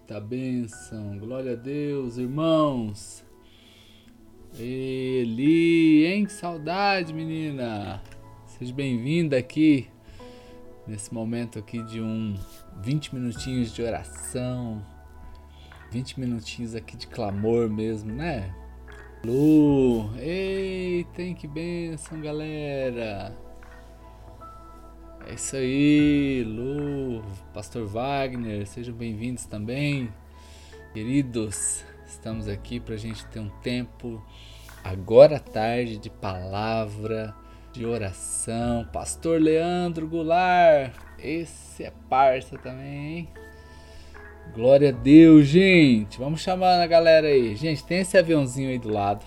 Eita 0.00 0.20
bênção, 0.20 1.18
glória 1.18 1.52
a 1.52 1.56
Deus, 1.56 2.16
irmãos. 2.16 3.24
Eli, 4.58 6.04
hein? 6.06 6.24
Que 6.24 6.32
saudade, 6.32 7.12
menina. 7.12 8.02
Seja 8.46 8.74
bem-vinda 8.74 9.36
aqui 9.36 9.88
nesse 10.86 11.14
momento 11.14 11.58
aqui 11.58 11.82
de 11.84 12.00
um 12.00 12.36
20 12.82 13.14
minutinhos 13.14 13.72
de 13.72 13.82
oração. 13.82 14.84
20 15.92 16.18
minutinhos 16.18 16.74
aqui 16.74 16.96
de 16.96 17.06
clamor 17.06 17.68
mesmo, 17.70 18.12
né? 18.12 18.52
Lu, 19.24 20.10
eita, 20.18 21.22
que 21.34 21.46
bênção, 21.46 22.20
galera. 22.20 23.49
É 25.26 25.34
isso 25.34 25.54
aí, 25.54 26.42
Lu, 26.44 27.22
Pastor 27.52 27.86
Wagner, 27.86 28.66
sejam 28.66 28.94
bem-vindos 28.94 29.44
também. 29.44 30.10
Queridos, 30.92 31.84
estamos 32.06 32.48
aqui 32.48 32.80
para 32.80 32.94
a 32.94 32.98
gente 32.98 33.24
ter 33.26 33.38
um 33.38 33.50
tempo, 33.62 34.20
agora 34.82 35.36
à 35.36 35.38
tarde, 35.38 35.98
de 35.98 36.10
palavra, 36.10 37.34
de 37.72 37.84
oração. 37.86 38.88
Pastor 38.92 39.40
Leandro 39.40 40.08
Goulart, 40.08 40.92
esse 41.18 41.84
é 41.84 41.92
parça 42.08 42.58
também, 42.58 43.18
hein? 43.18 43.28
Glória 44.54 44.88
a 44.88 44.92
Deus, 44.92 45.46
gente. 45.46 46.18
Vamos 46.18 46.40
chamar 46.40 46.80
a 46.80 46.86
galera 46.86 47.28
aí. 47.28 47.54
Gente, 47.54 47.84
tem 47.84 48.00
esse 48.00 48.18
aviãozinho 48.18 48.70
aí 48.70 48.78
do 48.78 48.88
lado. 48.92 49.24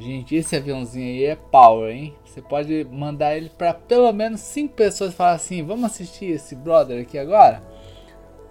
Gente, 0.00 0.36
esse 0.36 0.54
aviãozinho 0.54 1.06
aí 1.06 1.24
é 1.24 1.34
power, 1.34 1.92
hein? 1.92 2.14
Você 2.24 2.40
pode 2.40 2.86
mandar 2.88 3.36
ele 3.36 3.48
para 3.48 3.74
pelo 3.74 4.12
menos 4.12 4.40
5 4.40 4.72
pessoas 4.74 5.12
e 5.12 5.16
falar 5.16 5.32
assim: 5.32 5.64
vamos 5.64 5.86
assistir 5.86 6.26
esse 6.26 6.54
brother 6.54 7.02
aqui 7.02 7.18
agora? 7.18 7.62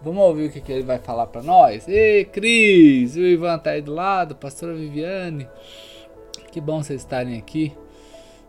Vamos 0.04 0.22
ouvir 0.24 0.50
o 0.50 0.52
que, 0.52 0.60
que 0.60 0.72
ele 0.72 0.84
vai 0.84 1.00
falar 1.00 1.28
para 1.28 1.42
nós? 1.42 1.88
Ei, 1.88 2.26
Cris! 2.26 3.16
O 3.16 3.22
Ivan 3.22 3.58
tá 3.60 3.72
aí 3.72 3.82
do 3.82 3.94
lado, 3.94 4.36
pastora 4.36 4.74
Viviane. 4.76 5.48
Que 6.52 6.60
bom 6.60 6.84
vocês 6.84 7.02
estarem 7.02 7.38
aqui. 7.38 7.72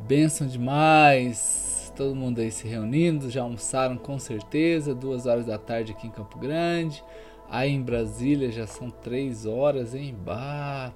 Benção 0.00 0.46
demais. 0.46 1.92
Todo 1.96 2.16
mundo 2.16 2.40
aí 2.40 2.50
se 2.50 2.66
reunindo. 2.66 3.30
Já 3.30 3.42
almoçaram 3.42 3.96
com 3.96 4.18
certeza. 4.18 4.94
Duas 4.94 5.24
horas 5.24 5.46
da 5.46 5.56
tarde 5.56 5.92
aqui 5.92 6.08
em 6.08 6.10
Campo 6.10 6.38
Grande. 6.38 7.02
Aí 7.48 7.70
em 7.70 7.80
Brasília 7.80 8.50
já 8.50 8.66
são 8.66 8.90
três 8.90 9.46
horas, 9.46 9.94
hein? 9.94 10.14
Bah! 10.20 10.92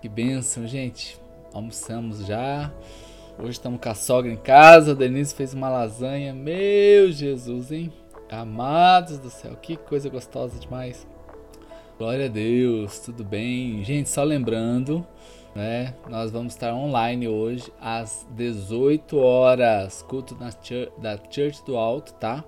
Que 0.00 0.08
benção, 0.08 0.66
gente 0.66 1.25
almoçamos 1.56 2.26
já. 2.26 2.70
Hoje 3.38 3.52
estamos 3.52 3.80
com 3.80 3.88
a 3.88 3.94
sogra 3.94 4.30
em 4.30 4.36
casa. 4.36 4.92
A 4.92 4.94
Denise 4.94 5.34
fez 5.34 5.54
uma 5.54 5.70
lasanha. 5.70 6.34
Meu 6.34 7.10
Jesus, 7.10 7.72
hein? 7.72 7.92
Amados 8.30 9.18
do 9.18 9.30
céu, 9.30 9.56
que 9.56 9.76
coisa 9.76 10.10
gostosa 10.10 10.58
demais. 10.58 11.06
Glória 11.98 12.26
a 12.26 12.28
Deus, 12.28 12.98
tudo 12.98 13.24
bem? 13.24 13.82
Gente, 13.84 14.10
só 14.10 14.22
lembrando, 14.22 15.06
né? 15.54 15.94
Nós 16.10 16.30
vamos 16.30 16.52
estar 16.52 16.74
online 16.74 17.26
hoje 17.26 17.72
às 17.80 18.26
18 18.32 19.16
horas, 19.16 20.02
culto 20.02 20.36
church, 20.62 20.92
da 21.00 21.16
Church 21.30 21.64
do 21.64 21.76
Alto, 21.78 22.12
tá? 22.14 22.44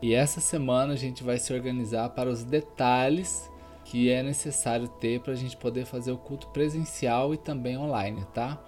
E 0.00 0.14
essa 0.14 0.40
semana 0.40 0.94
a 0.94 0.96
gente 0.96 1.22
vai 1.22 1.38
se 1.38 1.52
organizar 1.52 2.08
para 2.10 2.30
os 2.30 2.44
detalhes 2.44 3.50
que 3.90 4.10
é 4.10 4.22
necessário 4.22 4.86
ter 4.86 5.18
para 5.20 5.32
a 5.32 5.36
gente 5.36 5.56
poder 5.56 5.86
fazer 5.86 6.12
o 6.12 6.18
culto 6.18 6.48
presencial 6.48 7.32
e 7.32 7.38
também 7.38 7.78
online, 7.78 8.22
tá? 8.34 8.58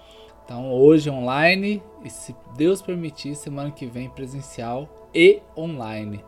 Então 0.42 0.72
hoje 0.72 1.10
online 1.10 1.82
e 2.02 2.08
se 2.08 2.34
Deus 2.56 2.80
permitir, 2.80 3.34
semana 3.34 3.70
que 3.70 3.84
vem 3.84 4.08
presencial 4.08 4.88
e 5.14 5.42
online. 5.54 6.24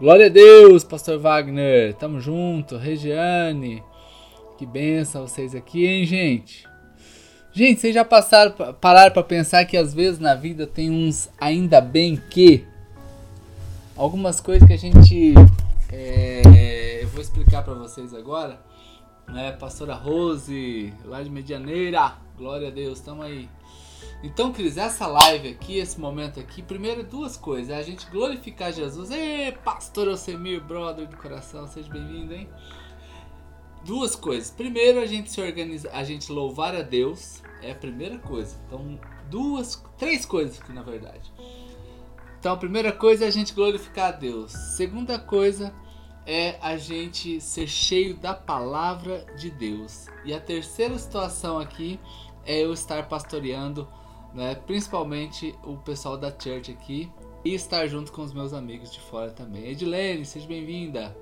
Glória 0.00 0.26
a 0.26 0.30
Deus, 0.30 0.82
Pastor 0.82 1.18
Wagner, 1.18 1.92
tamo 1.96 2.18
junto, 2.18 2.78
Regiane, 2.78 3.82
que 4.56 4.64
benção 4.64 5.28
vocês 5.28 5.54
aqui, 5.54 5.86
hein, 5.86 6.06
gente? 6.06 6.66
Gente, 7.52 7.78
vocês 7.78 7.94
já 7.94 8.06
passaram, 8.06 8.54
pararam 8.80 9.12
para 9.12 9.22
pensar 9.22 9.66
que 9.66 9.76
às 9.76 9.92
vezes 9.92 10.18
na 10.18 10.34
vida 10.34 10.66
tem 10.66 10.90
uns 10.90 11.28
ainda 11.38 11.78
bem 11.78 12.16
que 12.30 12.64
algumas 13.94 14.40
coisas 14.40 14.66
que 14.66 14.72
a 14.72 14.78
gente 14.78 15.34
é, 15.92 16.29
vou 17.20 17.22
explicar 17.22 17.62
para 17.62 17.74
vocês 17.74 18.14
agora. 18.14 18.58
Né, 19.28 19.52
Pastora 19.52 19.94
Rose, 19.94 20.92
lá 21.04 21.22
de 21.22 21.28
Medianeira, 21.28 22.16
glória 22.36 22.68
a 22.68 22.70
Deus, 22.70 22.98
estamos 22.98 23.26
aí. 23.26 23.48
Então, 24.22 24.52
Cris, 24.52 24.78
essa 24.78 25.06
live 25.06 25.48
aqui, 25.48 25.76
esse 25.76 26.00
momento 26.00 26.40
aqui, 26.40 26.62
primeiro 26.62 27.04
duas 27.04 27.36
coisas, 27.36 27.70
é 27.70 27.76
a 27.76 27.82
gente 27.82 28.10
glorificar 28.10 28.72
Jesus. 28.72 29.10
Ê, 29.10 29.52
Pastor 29.52 30.08
Alcemir, 30.08 30.62
brother 30.62 31.06
do 31.06 31.16
coração, 31.18 31.68
seja 31.68 31.90
bem-vindo, 31.92 32.32
hein? 32.32 32.48
Duas 33.84 34.16
coisas. 34.16 34.50
Primeiro, 34.50 34.98
a 34.98 35.06
gente 35.06 35.30
se 35.30 35.40
organiza, 35.42 35.90
a 35.92 36.02
gente 36.02 36.32
louvar 36.32 36.74
a 36.74 36.82
Deus, 36.82 37.42
é 37.62 37.72
a 37.72 37.74
primeira 37.74 38.18
coisa. 38.18 38.56
Então, 38.66 38.98
duas, 39.28 39.82
três 39.98 40.24
coisas 40.24 40.58
aqui 40.58 40.72
na 40.72 40.82
verdade. 40.82 41.30
Então, 42.38 42.54
a 42.54 42.56
primeira 42.56 42.90
coisa 42.92 43.26
é 43.26 43.28
a 43.28 43.30
gente 43.30 43.52
glorificar 43.52 44.08
a 44.08 44.12
Deus. 44.12 44.52
Segunda 44.52 45.18
coisa 45.18 45.72
é 46.26 46.56
a 46.60 46.76
gente 46.76 47.40
ser 47.40 47.66
cheio 47.66 48.16
da 48.16 48.34
palavra 48.34 49.24
de 49.36 49.50
Deus. 49.50 50.06
E 50.24 50.32
a 50.32 50.40
terceira 50.40 50.98
situação 50.98 51.58
aqui 51.58 51.98
é 52.44 52.64
eu 52.64 52.72
estar 52.72 53.08
pastoreando, 53.08 53.88
né, 54.34 54.54
principalmente 54.54 55.54
o 55.64 55.76
pessoal 55.76 56.16
da 56.16 56.30
church 56.30 56.70
aqui 56.70 57.10
e 57.44 57.54
estar 57.54 57.86
junto 57.86 58.12
com 58.12 58.22
os 58.22 58.32
meus 58.32 58.52
amigos 58.52 58.92
de 58.92 59.00
fora 59.00 59.30
também. 59.30 59.68
Edilene, 59.68 60.24
seja 60.24 60.46
bem-vinda. 60.46 61.16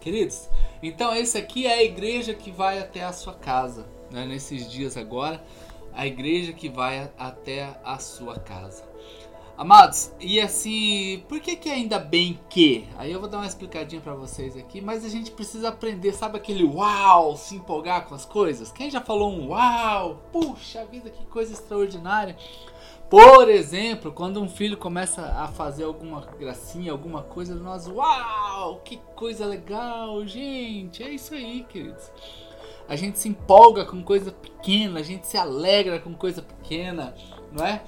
Queridos, 0.00 0.48
então 0.82 1.14
esse 1.14 1.38
aqui 1.38 1.66
é 1.66 1.74
a 1.74 1.82
igreja 1.82 2.34
que 2.34 2.50
vai 2.50 2.80
até 2.80 3.04
a 3.04 3.12
sua 3.12 3.34
casa, 3.34 3.86
né, 4.10 4.26
nesses 4.26 4.68
dias 4.68 4.96
agora, 4.96 5.44
a 5.92 6.06
igreja 6.06 6.52
que 6.52 6.68
vai 6.68 7.10
até 7.16 7.78
a 7.84 7.98
sua 7.98 8.38
casa. 8.38 8.91
Amados, 9.56 10.10
e 10.18 10.40
assim, 10.40 11.22
por 11.28 11.38
que 11.38 11.56
que 11.56 11.68
ainda 11.68 11.98
bem 11.98 12.40
que? 12.48 12.88
Aí 12.96 13.12
eu 13.12 13.20
vou 13.20 13.28
dar 13.28 13.38
uma 13.38 13.46
explicadinha 13.46 14.00
para 14.00 14.14
vocês 14.14 14.56
aqui, 14.56 14.80
mas 14.80 15.04
a 15.04 15.08
gente 15.08 15.30
precisa 15.30 15.68
aprender, 15.68 16.12
sabe 16.14 16.38
aquele 16.38 16.64
uau, 16.64 17.36
se 17.36 17.56
empolgar 17.56 18.06
com 18.06 18.14
as 18.14 18.24
coisas? 18.24 18.72
Quem 18.72 18.90
já 18.90 19.00
falou 19.00 19.30
um 19.30 19.50
uau? 19.50 20.22
Puxa 20.32 20.84
vida, 20.86 21.10
que 21.10 21.24
coisa 21.26 21.52
extraordinária. 21.52 22.36
Por 23.10 23.50
exemplo, 23.50 24.10
quando 24.10 24.40
um 24.40 24.48
filho 24.48 24.78
começa 24.78 25.20
a 25.22 25.46
fazer 25.46 25.84
alguma 25.84 26.22
gracinha, 26.38 26.90
alguma 26.90 27.22
coisa, 27.22 27.54
nós, 27.54 27.86
uau, 27.86 28.80
que 28.82 28.96
coisa 29.14 29.44
legal, 29.44 30.26
gente. 30.26 31.02
É 31.02 31.10
isso 31.10 31.34
aí, 31.34 31.62
queridos. 31.68 32.10
A 32.88 32.96
gente 32.96 33.18
se 33.18 33.28
empolga 33.28 33.84
com 33.84 34.02
coisa 34.02 34.32
pequena, 34.32 35.00
a 35.00 35.02
gente 35.02 35.26
se 35.26 35.36
alegra 35.36 36.00
com 36.00 36.14
coisa 36.14 36.40
pequena, 36.40 37.14
não 37.52 37.64
é? 37.64 37.82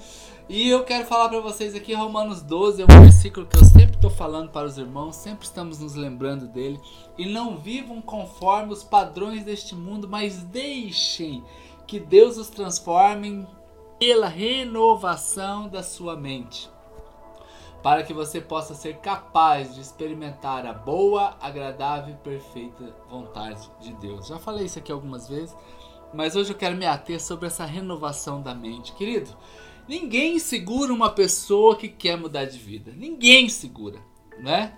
E 0.46 0.68
eu 0.68 0.84
quero 0.84 1.06
falar 1.06 1.30
para 1.30 1.40
vocês 1.40 1.74
aqui, 1.74 1.94
Romanos 1.94 2.42
12 2.42 2.82
é 2.82 2.84
um 2.84 3.00
versículo 3.00 3.46
que 3.46 3.56
eu 3.56 3.64
sempre 3.64 3.94
estou 3.94 4.10
falando 4.10 4.50
para 4.50 4.66
os 4.66 4.76
irmãos, 4.76 5.16
sempre 5.16 5.46
estamos 5.46 5.78
nos 5.78 5.94
lembrando 5.94 6.46
dele. 6.46 6.78
E 7.16 7.24
não 7.24 7.56
vivam 7.56 8.02
conforme 8.02 8.70
os 8.70 8.84
padrões 8.84 9.42
deste 9.42 9.74
mundo, 9.74 10.06
mas 10.06 10.42
deixem 10.42 11.42
que 11.86 11.98
Deus 11.98 12.36
os 12.36 12.50
transforme 12.50 13.46
pela 13.98 14.28
renovação 14.28 15.66
da 15.66 15.82
sua 15.82 16.14
mente, 16.14 16.68
para 17.82 18.02
que 18.02 18.12
você 18.12 18.38
possa 18.38 18.74
ser 18.74 18.98
capaz 18.98 19.74
de 19.74 19.80
experimentar 19.80 20.66
a 20.66 20.74
boa, 20.74 21.38
agradável 21.40 22.12
e 22.12 22.18
perfeita 22.18 22.94
vontade 23.08 23.70
de 23.80 23.94
Deus. 23.94 24.26
Já 24.26 24.38
falei 24.38 24.66
isso 24.66 24.78
aqui 24.78 24.92
algumas 24.92 25.26
vezes, 25.26 25.56
mas 26.12 26.36
hoje 26.36 26.52
eu 26.52 26.56
quero 26.56 26.76
me 26.76 26.84
ater 26.84 27.18
sobre 27.18 27.46
essa 27.46 27.64
renovação 27.64 28.42
da 28.42 28.54
mente. 28.54 28.92
Querido, 28.92 29.34
Ninguém 29.88 30.38
segura 30.38 30.92
uma 30.92 31.10
pessoa 31.10 31.76
que 31.76 31.88
quer 31.88 32.16
mudar 32.16 32.46
de 32.46 32.58
vida. 32.58 32.92
Ninguém 32.96 33.48
segura, 33.48 33.98
né? 34.38 34.74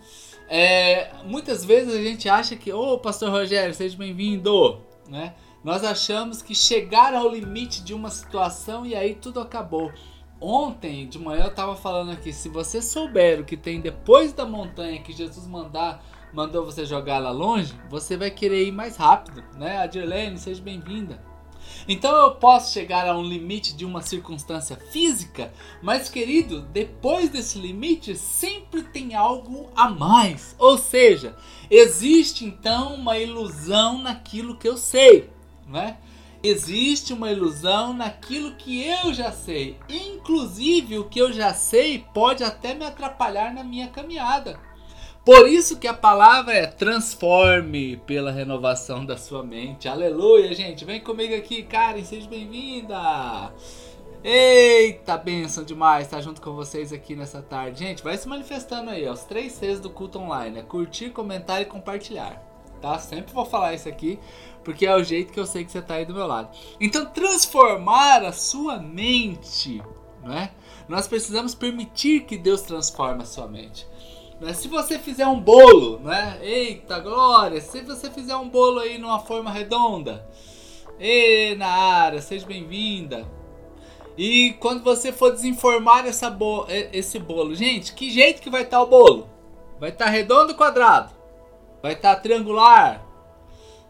É, 0.48 1.12
muitas 1.24 1.64
vezes 1.64 1.94
a 1.94 2.02
gente 2.02 2.28
acha 2.28 2.56
que, 2.56 2.72
ô 2.72 2.94
oh, 2.94 2.98
Pastor 2.98 3.30
Rogério, 3.30 3.74
seja 3.74 3.96
bem-vindo, 3.96 4.80
né? 5.08 5.34
Nós 5.62 5.82
achamos 5.82 6.42
que 6.42 6.54
chegar 6.54 7.14
ao 7.14 7.28
limite 7.28 7.82
de 7.82 7.92
uma 7.92 8.10
situação 8.10 8.86
e 8.86 8.94
aí 8.94 9.14
tudo 9.14 9.40
acabou. 9.40 9.92
Ontem 10.40 11.08
de 11.08 11.18
manhã 11.18 11.44
eu 11.44 11.50
estava 11.50 11.74
falando 11.74 12.12
aqui, 12.12 12.32
se 12.32 12.48
você 12.48 12.82
souber 12.82 13.40
o 13.40 13.44
que 13.44 13.56
tem 13.56 13.80
depois 13.80 14.32
da 14.32 14.44
montanha 14.44 15.02
que 15.02 15.12
Jesus 15.12 15.46
mandar, 15.46 16.04
mandou 16.32 16.64
você 16.64 16.84
jogar 16.84 17.18
lá 17.18 17.30
longe, 17.30 17.74
você 17.88 18.16
vai 18.16 18.30
querer 18.30 18.64
ir 18.66 18.72
mais 18.72 18.96
rápido, 18.96 19.42
né? 19.56 19.78
A 19.78 20.36
seja 20.36 20.62
bem-vinda. 20.62 21.20
Então 21.88 22.14
eu 22.16 22.34
posso 22.34 22.72
chegar 22.72 23.06
a 23.06 23.16
um 23.16 23.22
limite 23.22 23.74
de 23.74 23.84
uma 23.84 24.02
circunstância 24.02 24.76
física, 24.76 25.52
mas 25.80 26.08
querido, 26.08 26.62
depois 26.72 27.28
desse 27.30 27.58
limite 27.58 28.16
sempre 28.16 28.82
tem 28.82 29.14
algo 29.14 29.70
a 29.76 29.88
mais. 29.88 30.56
Ou 30.58 30.76
seja, 30.76 31.36
existe 31.70 32.44
então 32.44 32.94
uma 32.94 33.18
ilusão 33.18 33.98
naquilo 33.98 34.56
que 34.56 34.68
eu 34.68 34.76
sei, 34.76 35.30
né? 35.66 35.98
Existe 36.42 37.12
uma 37.12 37.30
ilusão 37.30 37.92
naquilo 37.92 38.54
que 38.56 38.84
eu 38.84 39.12
já 39.12 39.32
sei. 39.32 39.78
Inclusive, 39.88 40.98
o 40.98 41.04
que 41.04 41.20
eu 41.20 41.32
já 41.32 41.54
sei 41.54 42.04
pode 42.12 42.44
até 42.44 42.74
me 42.74 42.84
atrapalhar 42.84 43.52
na 43.52 43.64
minha 43.64 43.88
caminhada. 43.88 44.60
Por 45.26 45.48
isso 45.48 45.76
que 45.76 45.88
a 45.88 45.92
palavra 45.92 46.54
é 46.54 46.66
transforme 46.68 47.96
pela 48.06 48.30
renovação 48.30 49.04
da 49.04 49.16
sua 49.16 49.42
mente. 49.42 49.88
Aleluia, 49.88 50.54
gente. 50.54 50.84
Vem 50.84 51.00
comigo 51.00 51.34
aqui, 51.34 51.64
Karen, 51.64 52.04
seja 52.04 52.30
bem-vinda. 52.30 53.52
Eita, 54.22 55.16
benção 55.16 55.64
demais 55.64 56.06
estar 56.06 56.20
junto 56.20 56.40
com 56.40 56.52
vocês 56.52 56.92
aqui 56.92 57.16
nessa 57.16 57.42
tarde. 57.42 57.80
Gente, 57.80 58.04
vai 58.04 58.16
se 58.16 58.28
manifestando 58.28 58.88
aí, 58.88 59.08
os 59.08 59.24
três 59.24 59.54
Cs 59.54 59.80
do 59.80 59.90
culto 59.90 60.20
online. 60.20 60.60
É 60.60 60.62
curtir, 60.62 61.10
comentar 61.10 61.60
e 61.60 61.64
compartilhar. 61.64 62.40
Tá? 62.80 62.96
Sempre 63.00 63.34
vou 63.34 63.44
falar 63.44 63.74
isso 63.74 63.88
aqui, 63.88 64.20
porque 64.62 64.86
é 64.86 64.94
o 64.94 65.02
jeito 65.02 65.32
que 65.32 65.40
eu 65.40 65.46
sei 65.46 65.64
que 65.64 65.72
você 65.72 65.80
está 65.80 65.94
aí 65.94 66.04
do 66.04 66.14
meu 66.14 66.28
lado. 66.28 66.56
Então, 66.80 67.04
transformar 67.04 68.24
a 68.24 68.30
sua 68.30 68.78
mente, 68.78 69.82
não 70.22 70.32
é? 70.32 70.52
Nós 70.88 71.08
precisamos 71.08 71.52
permitir 71.52 72.20
que 72.20 72.38
Deus 72.38 72.62
transforme 72.62 73.24
a 73.24 73.26
sua 73.26 73.48
mente. 73.48 73.88
Né? 74.40 74.52
Se 74.52 74.68
você 74.68 74.98
fizer 74.98 75.26
um 75.26 75.40
bolo, 75.40 75.98
né? 76.00 76.38
Eita 76.42 76.98
glória! 76.98 77.60
Se 77.60 77.80
você 77.80 78.10
fizer 78.10 78.36
um 78.36 78.48
bolo 78.48 78.80
aí 78.80 78.98
numa 78.98 79.18
forma 79.18 79.50
redonda, 79.50 80.26
e 80.98 81.54
na 81.56 81.68
área, 81.68 82.20
seja 82.20 82.46
bem-vinda. 82.46 83.26
E 84.16 84.54
quando 84.60 84.82
você 84.82 85.12
for 85.12 85.30
desenformar 85.30 86.06
essa 86.06 86.30
bo 86.30 86.66
esse 86.68 87.18
bolo, 87.18 87.54
gente, 87.54 87.92
que 87.92 88.10
jeito 88.10 88.40
que 88.40 88.48
vai 88.48 88.62
estar 88.62 88.78
tá 88.78 88.82
o 88.82 88.86
bolo? 88.86 89.28
Vai 89.78 89.90
estar 89.90 90.06
tá 90.06 90.10
redondo 90.10 90.52
ou 90.52 90.56
quadrado? 90.56 91.12
Vai 91.82 91.92
estar 91.92 92.14
tá 92.14 92.20
triangular? 92.20 93.04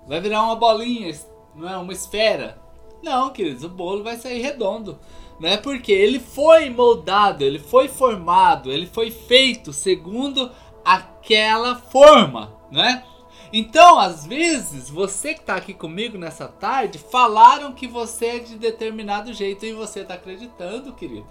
Vai 0.06 0.20
virar 0.20 0.42
uma 0.42 0.56
bolinha, 0.56 1.16
não 1.54 1.68
é 1.68 1.76
uma 1.76 1.92
esfera? 1.92 2.58
Não, 3.02 3.30
queridos, 3.30 3.62
o 3.62 3.68
bolo 3.68 4.02
vai 4.02 4.16
sair 4.16 4.40
redondo 4.40 4.98
né? 5.38 5.56
Porque 5.56 5.92
ele 5.92 6.18
foi 6.18 6.70
moldado, 6.70 7.44
ele 7.44 7.58
foi 7.58 7.88
formado, 7.88 8.70
ele 8.70 8.86
foi 8.86 9.10
feito 9.10 9.72
segundo 9.72 10.50
aquela 10.84 11.76
forma, 11.76 12.54
né? 12.70 13.04
Então, 13.52 13.98
às 13.98 14.26
vezes, 14.26 14.90
você 14.90 15.32
que 15.32 15.40
está 15.40 15.54
aqui 15.54 15.72
comigo 15.72 16.18
nessa 16.18 16.48
tarde, 16.48 16.98
falaram 16.98 17.72
que 17.72 17.86
você 17.86 18.26
é 18.26 18.38
de 18.38 18.56
determinado 18.56 19.32
jeito 19.32 19.64
e 19.64 19.72
você 19.72 20.00
está 20.00 20.14
acreditando, 20.14 20.92
querido. 20.92 21.26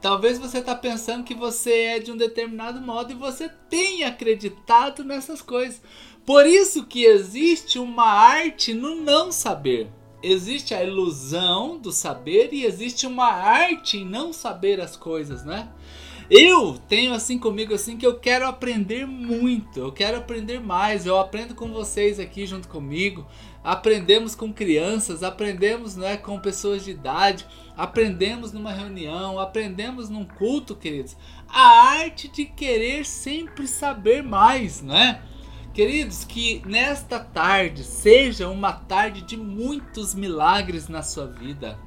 Talvez 0.00 0.38
você 0.38 0.58
está 0.58 0.74
pensando 0.74 1.24
que 1.24 1.34
você 1.34 1.72
é 1.72 1.98
de 1.98 2.12
um 2.12 2.16
determinado 2.16 2.80
modo 2.80 3.12
e 3.12 3.16
você 3.16 3.48
tenha 3.70 4.08
acreditado 4.08 5.04
nessas 5.04 5.40
coisas. 5.40 5.80
Por 6.24 6.44
isso 6.44 6.84
que 6.84 7.04
existe 7.04 7.78
uma 7.78 8.04
arte 8.04 8.74
no 8.74 8.96
não 8.96 9.32
saber 9.32 9.90
existe 10.26 10.74
a 10.74 10.82
ilusão 10.82 11.78
do 11.78 11.92
saber 11.92 12.52
e 12.52 12.64
existe 12.64 13.06
uma 13.06 13.26
arte 13.26 13.98
em 13.98 14.04
não 14.04 14.32
saber 14.32 14.80
as 14.80 14.96
coisas, 14.96 15.44
né? 15.44 15.68
Eu 16.28 16.76
tenho 16.88 17.14
assim 17.14 17.38
comigo 17.38 17.72
assim 17.72 17.96
que 17.96 18.04
eu 18.04 18.18
quero 18.18 18.48
aprender 18.48 19.06
muito, 19.06 19.78
eu 19.78 19.92
quero 19.92 20.18
aprender 20.18 20.58
mais. 20.58 21.06
Eu 21.06 21.18
aprendo 21.18 21.54
com 21.54 21.72
vocês 21.72 22.18
aqui 22.18 22.44
junto 22.46 22.66
comigo. 22.66 23.24
Aprendemos 23.62 24.34
com 24.34 24.52
crianças, 24.52 25.22
aprendemos 25.22 25.96
né, 25.96 26.16
com 26.16 26.38
pessoas 26.38 26.84
de 26.84 26.92
idade, 26.92 27.44
aprendemos 27.76 28.52
numa 28.52 28.72
reunião, 28.72 29.40
aprendemos 29.40 30.08
num 30.08 30.24
culto, 30.24 30.74
queridos. 30.74 31.16
A 31.48 31.98
arte 31.98 32.28
de 32.28 32.44
querer 32.44 33.04
sempre 33.04 33.66
saber 33.66 34.22
mais, 34.22 34.82
né? 34.82 35.20
Queridos, 35.76 36.24
que 36.24 36.62
nesta 36.64 37.20
tarde 37.20 37.84
seja 37.84 38.48
uma 38.48 38.72
tarde 38.72 39.20
de 39.20 39.36
muitos 39.36 40.14
milagres 40.14 40.88
na 40.88 41.02
sua 41.02 41.26
vida. 41.26 41.78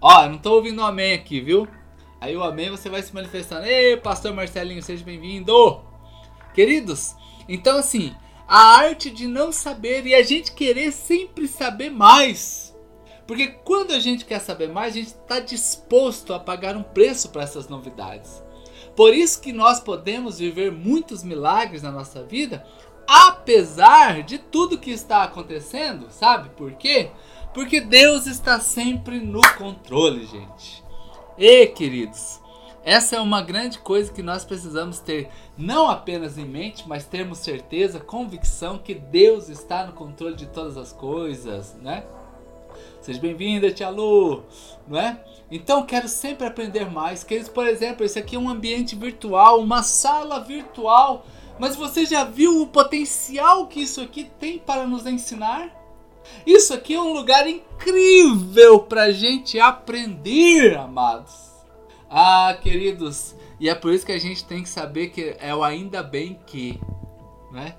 Ó, 0.00 0.26
não 0.26 0.36
tô 0.36 0.54
ouvindo 0.54 0.82
o 0.82 0.84
amém 0.84 1.12
aqui, 1.12 1.40
viu? 1.40 1.68
Aí 2.20 2.36
o 2.36 2.42
amém 2.42 2.68
você 2.68 2.90
vai 2.90 3.00
se 3.00 3.14
manifestando. 3.14 3.64
Ei, 3.64 3.96
pastor 3.96 4.34
Marcelinho, 4.34 4.82
seja 4.82 5.04
bem-vindo. 5.04 5.84
Queridos, 6.52 7.14
então 7.48 7.78
assim, 7.78 8.12
a 8.48 8.78
arte 8.78 9.08
de 9.08 9.28
não 9.28 9.52
saber 9.52 10.04
e 10.04 10.12
a 10.12 10.24
gente 10.24 10.50
querer 10.50 10.90
sempre 10.90 11.46
saber 11.46 11.90
mais. 11.90 12.76
Porque 13.24 13.46
quando 13.46 13.92
a 13.92 14.00
gente 14.00 14.24
quer 14.24 14.40
saber 14.40 14.68
mais, 14.68 14.94
a 14.94 14.98
gente 14.98 15.14
está 15.14 15.38
disposto 15.38 16.34
a 16.34 16.40
pagar 16.40 16.76
um 16.76 16.82
preço 16.82 17.28
para 17.28 17.44
essas 17.44 17.68
novidades. 17.68 18.42
Por 19.00 19.14
isso 19.14 19.40
que 19.40 19.50
nós 19.50 19.80
podemos 19.80 20.38
viver 20.40 20.70
muitos 20.70 21.22
milagres 21.22 21.82
na 21.82 21.90
nossa 21.90 22.22
vida, 22.22 22.66
apesar 23.08 24.22
de 24.22 24.36
tudo 24.36 24.76
que 24.76 24.90
está 24.90 25.22
acontecendo, 25.22 26.08
sabe 26.10 26.50
por 26.50 26.72
quê? 26.72 27.08
Porque 27.54 27.80
Deus 27.80 28.26
está 28.26 28.60
sempre 28.60 29.18
no 29.18 29.40
controle, 29.56 30.26
gente. 30.26 30.84
E 31.38 31.66
queridos, 31.68 32.42
essa 32.84 33.16
é 33.16 33.20
uma 33.20 33.40
grande 33.40 33.78
coisa 33.78 34.12
que 34.12 34.22
nós 34.22 34.44
precisamos 34.44 34.98
ter, 34.98 35.30
não 35.56 35.88
apenas 35.88 36.36
em 36.36 36.44
mente, 36.44 36.86
mas 36.86 37.06
termos 37.06 37.38
certeza, 37.38 38.00
convicção 38.00 38.76
que 38.76 38.94
Deus 38.94 39.48
está 39.48 39.86
no 39.86 39.94
controle 39.94 40.36
de 40.36 40.44
todas 40.44 40.76
as 40.76 40.92
coisas, 40.92 41.74
né? 41.76 42.04
Seja 43.00 43.20
bem-vinda, 43.20 43.72
Tia 43.72 43.88
Lu, 43.88 44.42
não 44.86 44.98
é? 44.98 45.24
Então 45.50 45.84
quero 45.84 46.08
sempre 46.08 46.46
aprender 46.46 46.90
mais. 46.90 47.24
Queridos, 47.24 47.48
por 47.48 47.66
exemplo, 47.66 48.04
esse 48.04 48.18
aqui 48.18 48.36
é 48.36 48.38
um 48.38 48.48
ambiente 48.48 48.94
virtual, 48.94 49.60
uma 49.60 49.82
sala 49.82 50.40
virtual 50.40 51.24
mas 51.60 51.76
você 51.76 52.06
já 52.06 52.24
viu 52.24 52.62
o 52.62 52.66
potencial 52.66 53.66
que 53.66 53.82
isso 53.82 54.00
aqui 54.00 54.24
tem 54.40 54.58
para 54.58 54.86
nos 54.86 55.06
ensinar? 55.06 55.70
Isso 56.46 56.72
aqui 56.72 56.94
é 56.94 57.00
um 57.00 57.12
lugar 57.12 57.46
incrível 57.46 58.80
para 58.80 59.02
a 59.02 59.12
gente 59.12 59.60
aprender, 59.60 60.78
amados. 60.78 61.50
Ah, 62.08 62.56
queridos, 62.62 63.36
e 63.60 63.68
é 63.68 63.74
por 63.74 63.92
isso 63.92 64.06
que 64.06 64.12
a 64.12 64.18
gente 64.18 64.42
tem 64.42 64.62
que 64.62 64.70
saber 64.70 65.08
que 65.08 65.36
é 65.38 65.54
o 65.54 65.62
ainda 65.62 66.02
bem 66.02 66.40
que, 66.46 66.80
né? 67.52 67.76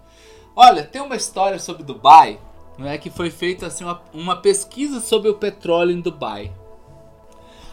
Olha, 0.56 0.84
tem 0.84 1.02
uma 1.02 1.16
história 1.16 1.58
sobre 1.58 1.82
Dubai, 1.82 2.40
não 2.82 2.90
é 2.90 2.98
que 2.98 3.10
foi 3.10 3.30
feita 3.30 3.68
assim 3.68 3.84
uma, 3.84 4.02
uma 4.12 4.36
pesquisa 4.36 5.00
sobre 5.00 5.30
o 5.30 5.36
petróleo 5.36 5.92
em 5.92 6.02
Dubai. 6.02 6.52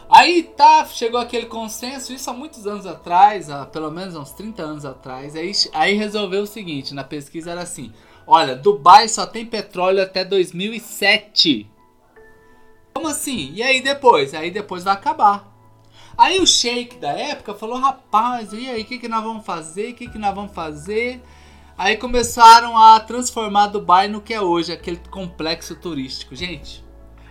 Aí 0.09 0.43
tá, 0.43 0.85
chegou 0.85 1.19
aquele 1.19 1.47
consenso, 1.47 2.13
isso 2.13 2.29
há 2.29 2.33
muitos 2.33 2.65
anos 2.65 2.85
atrás, 2.85 3.49
há 3.49 3.65
pelo 3.65 3.91
menos 3.91 4.15
uns 4.15 4.31
30 4.31 4.61
anos 4.61 4.85
atrás. 4.85 5.35
Aí, 5.35 5.51
aí 5.73 5.95
resolveu 5.95 6.43
o 6.43 6.47
seguinte: 6.47 6.93
na 6.93 7.03
pesquisa 7.03 7.51
era 7.51 7.61
assim: 7.61 7.91
olha, 8.25 8.55
Dubai 8.55 9.07
só 9.07 9.25
tem 9.25 9.45
petróleo 9.45 10.01
até 10.01 10.23
2007. 10.23 11.69
Como 12.93 13.07
assim? 13.07 13.51
E 13.53 13.61
aí 13.61 13.81
depois? 13.81 14.33
Aí 14.33 14.51
depois 14.51 14.83
vai 14.83 14.93
acabar. 14.93 15.47
Aí 16.17 16.39
o 16.39 16.45
sheik 16.45 16.97
da 16.97 17.11
época 17.11 17.53
falou: 17.53 17.79
rapaz, 17.79 18.51
e 18.51 18.69
aí, 18.69 18.81
o 18.81 18.85
que, 18.85 18.97
que 18.97 19.07
nós 19.07 19.23
vamos 19.23 19.45
fazer? 19.45 19.91
O 19.91 19.95
que, 19.95 20.09
que 20.09 20.19
nós 20.19 20.35
vamos 20.35 20.53
fazer? 20.53 21.21
Aí 21.79 21.95
começaram 21.95 22.77
a 22.77 22.99
transformar 22.99 23.67
Dubai 23.67 24.09
no 24.09 24.19
que 24.19 24.33
é 24.33 24.41
hoje, 24.41 24.73
aquele 24.73 24.99
complexo 25.09 25.77
turístico. 25.77 26.35
Gente, 26.35 26.83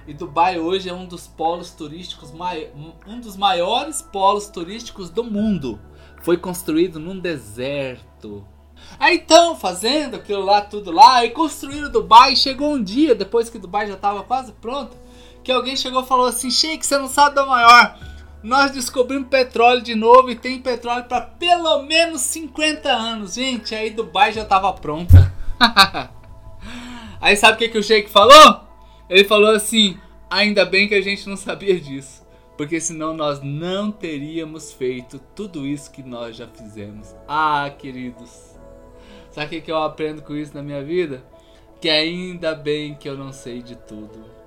e 0.07 0.15
Dubai 0.15 0.59
hoje 0.59 0.89
é 0.89 0.95
um 0.95 1.05
dos 1.05 1.27
polos 1.27 1.73
turísticos, 1.73 2.33
um 3.07 3.21
dos 3.21 3.37
maiores 3.37 4.01
polos 4.01 4.49
turísticos 4.49 5.11
do 5.11 5.23
mundo. 5.23 5.79
Foi 6.23 6.39
construído 6.39 6.99
num 6.99 7.19
deserto. 7.19 8.43
Aí 8.99 9.17
então, 9.17 9.55
fazendo 9.55 10.17
aquilo 10.17 10.43
lá, 10.43 10.63
tudo 10.63 10.93
lá, 10.93 11.23
e 11.27 11.29
construíram 11.29 11.93
Dubai. 11.93 12.35
Chegou 12.35 12.73
um 12.73 12.83
dia, 12.83 13.15
depois 13.15 13.51
que 13.51 13.59
Dubai 13.59 13.87
já 13.87 13.97
estava 13.97 14.23
quase 14.23 14.53
pronto, 14.53 14.97
que 15.45 15.53
alguém 15.53 15.77
chegou 15.77 16.03
e 16.03 16.07
falou 16.07 16.25
assim: 16.25 16.51
Sheik, 16.51 16.87
você 16.87 16.97
não 16.97 17.09
sabe 17.09 17.37
da 17.37 17.45
maior. 17.45 17.99
Nós 18.43 18.71
descobrimos 18.71 19.29
petróleo 19.29 19.83
de 19.83 19.95
novo 19.97 20.31
e 20.31 20.37
tem 20.37 20.61
petróleo 20.61 21.05
para 21.05 21.23
pelo 21.23 21.83
menos 21.83 22.21
50 22.23 22.89
anos. 22.89 23.35
Gente, 23.35 23.75
aí 23.75 23.91
Dubai 23.91 24.33
já 24.33 24.43
estava 24.43 24.73
pronta. 24.73 25.33
aí 27.21 27.37
sabe 27.37 27.55
o 27.55 27.59
que, 27.59 27.69
que 27.69 27.79
o 27.79 27.83
Sheik 27.83 28.09
falou? 28.09 28.61
Ele 29.11 29.25
falou 29.25 29.51
assim: 29.51 29.99
ainda 30.31 30.65
bem 30.65 30.87
que 30.87 30.95
a 30.95 31.01
gente 31.01 31.29
não 31.29 31.37
sabia 31.37 31.81
disso, 31.81 32.25
porque 32.57 32.79
senão 32.81 33.13
nós 33.13 33.41
não 33.43 33.91
teríamos 33.91 34.73
feito 34.73 35.19
tudo 35.35 35.67
isso 35.67 35.91
que 35.91 36.03
nós 36.03 36.37
já 36.37 36.47
fizemos. 36.47 37.17
Ah, 37.27 37.69
queridos, 37.77 38.57
sabe 39.31 39.59
o 39.59 39.63
que 39.63 39.73
eu 39.73 39.83
aprendo 39.83 40.23
com 40.23 40.37
isso 40.37 40.55
na 40.55 40.63
minha 40.63 40.85
vida? 40.85 41.25
Que 41.81 41.89
ainda 41.89 42.55
bem 42.55 42.95
que 42.95 43.09
eu 43.09 43.17
não 43.17 43.33
sei 43.33 43.63
de 43.63 43.75
tudo. 43.75 44.38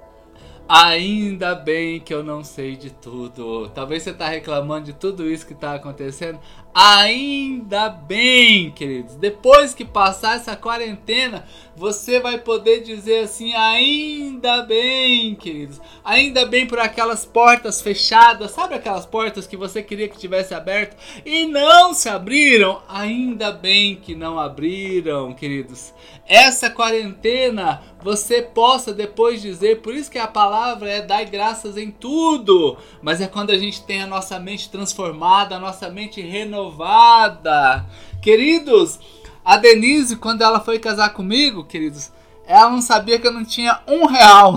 Ainda 0.73 1.53
bem 1.53 1.99
que 1.99 2.13
eu 2.13 2.23
não 2.23 2.45
sei 2.45 2.77
de 2.77 2.89
tudo. 2.91 3.67
Talvez 3.75 4.03
você 4.03 4.11
está 4.11 4.29
reclamando 4.29 4.85
de 4.85 4.93
tudo 4.93 5.29
isso 5.29 5.45
que 5.45 5.51
está 5.51 5.73
acontecendo. 5.73 6.39
Ainda 6.73 7.89
bem, 7.89 8.71
queridos. 8.71 9.15
Depois 9.15 9.73
que 9.73 9.83
passar 9.83 10.37
essa 10.37 10.55
quarentena, 10.55 11.45
você 11.75 12.17
vai 12.19 12.37
poder 12.37 12.81
dizer 12.81 13.25
assim: 13.25 13.53
ainda 13.53 14.61
bem, 14.63 15.35
queridos. 15.35 15.81
Ainda 16.01 16.45
bem 16.45 16.65
por 16.65 16.79
aquelas 16.79 17.25
portas 17.25 17.81
fechadas. 17.81 18.51
Sabe 18.51 18.75
aquelas 18.75 19.05
portas 19.05 19.45
que 19.45 19.57
você 19.57 19.83
queria 19.83 20.07
que 20.07 20.17
tivesse 20.17 20.53
aberto 20.53 20.95
e 21.25 21.45
não 21.45 21.93
se 21.93 22.07
abriram? 22.07 22.81
Ainda 22.87 23.51
bem 23.51 23.97
que 23.97 24.15
não 24.15 24.39
abriram, 24.39 25.33
queridos. 25.33 25.93
Essa 26.25 26.69
quarentena 26.69 27.81
você 28.01 28.41
possa 28.41 28.93
depois 28.93 29.41
dizer, 29.41 29.81
por 29.81 29.93
isso 29.93 30.09
que 30.09 30.17
a 30.17 30.27
palavra 30.27 30.89
é 30.89 31.01
dar 31.01 31.23
graças 31.25 31.77
em 31.77 31.91
tudo, 31.91 32.77
mas 33.01 33.19
é 33.19 33.27
quando 33.27 33.51
a 33.51 33.57
gente 33.57 33.83
tem 33.83 34.01
a 34.01 34.07
nossa 34.07 34.39
mente 34.39 34.69
transformada, 34.69 35.55
a 35.57 35.59
nossa 35.59 35.89
mente 35.89 36.21
renovada 36.21 36.60
renovada. 36.61 37.85
Queridos, 38.21 38.99
a 39.43 39.57
Denise, 39.57 40.15
quando 40.15 40.43
ela 40.43 40.59
foi 40.59 40.77
casar 40.77 41.13
comigo, 41.13 41.63
queridos, 41.63 42.11
ela 42.45 42.69
não 42.69 42.81
sabia 42.81 43.19
que 43.19 43.25
eu 43.25 43.31
não 43.31 43.43
tinha 43.43 43.81
um 43.87 44.05
real. 44.05 44.55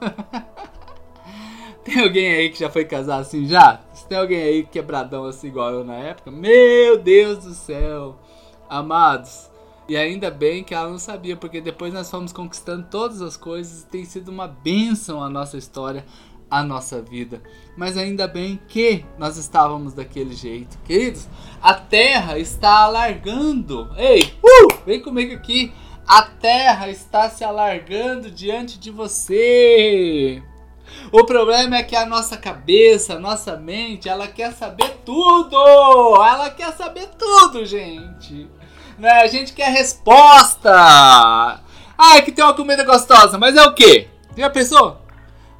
tem 1.84 2.00
alguém 2.00 2.34
aí 2.34 2.50
que 2.50 2.60
já 2.60 2.70
foi 2.70 2.84
casar 2.84 3.18
assim 3.18 3.46
já? 3.46 3.80
Se 3.92 4.06
tem 4.06 4.18
alguém 4.18 4.42
aí 4.42 4.62
quebradão 4.64 5.24
assim 5.24 5.48
igual 5.48 5.70
eu 5.70 5.84
na 5.84 5.94
época, 5.94 6.30
meu 6.30 6.98
Deus 6.98 7.44
do 7.44 7.54
céu. 7.54 8.16
Amados, 8.68 9.50
e 9.88 9.96
ainda 9.96 10.30
bem 10.30 10.62
que 10.62 10.74
ela 10.74 10.90
não 10.90 10.98
sabia, 10.98 11.34
porque 11.34 11.60
depois 11.60 11.92
nós 11.94 12.10
fomos 12.10 12.32
conquistando 12.32 12.86
todas 12.90 13.22
as 13.22 13.36
coisas 13.36 13.82
e 13.82 13.86
tem 13.86 14.04
sido 14.04 14.28
uma 14.28 14.46
bênção 14.46 15.22
a 15.22 15.30
nossa 15.30 15.56
história, 15.56 16.04
a 16.50 16.62
nossa 16.62 17.00
vida. 17.02 17.42
Mas 17.76 17.96
ainda 17.96 18.26
bem 18.26 18.60
que 18.68 19.04
nós 19.18 19.36
estávamos 19.36 19.92
daquele 19.92 20.34
jeito. 20.34 20.78
Queridos, 20.84 21.28
a 21.62 21.74
terra 21.74 22.38
está 22.38 22.82
alargando. 22.82 23.90
Ei, 23.96 24.34
uh, 24.42 24.84
vem 24.84 25.00
comigo 25.00 25.34
aqui. 25.34 25.72
A 26.06 26.22
terra 26.22 26.88
está 26.88 27.28
se 27.28 27.44
alargando 27.44 28.30
diante 28.30 28.78
de 28.78 28.90
você. 28.90 30.42
O 31.12 31.24
problema 31.24 31.76
é 31.76 31.82
que 31.82 31.94
a 31.94 32.06
nossa 32.06 32.36
cabeça, 32.36 33.14
a 33.14 33.20
nossa 33.20 33.56
mente, 33.56 34.08
ela 34.08 34.26
quer 34.26 34.52
saber 34.52 35.02
tudo. 35.04 35.56
Ela 36.24 36.50
quer 36.50 36.72
saber 36.72 37.08
tudo, 37.18 37.64
gente. 37.66 38.48
Né? 38.98 39.10
A 39.10 39.26
gente 39.26 39.52
quer 39.52 39.70
resposta. 39.70 40.72
Ah, 40.72 42.22
que 42.24 42.32
tem 42.32 42.44
uma 42.44 42.54
comida 42.54 42.84
gostosa, 42.84 43.38
mas 43.38 43.56
é 43.56 43.62
o 43.62 43.74
quê? 43.74 44.08
Já 44.36 44.48
pensou? 44.48 45.07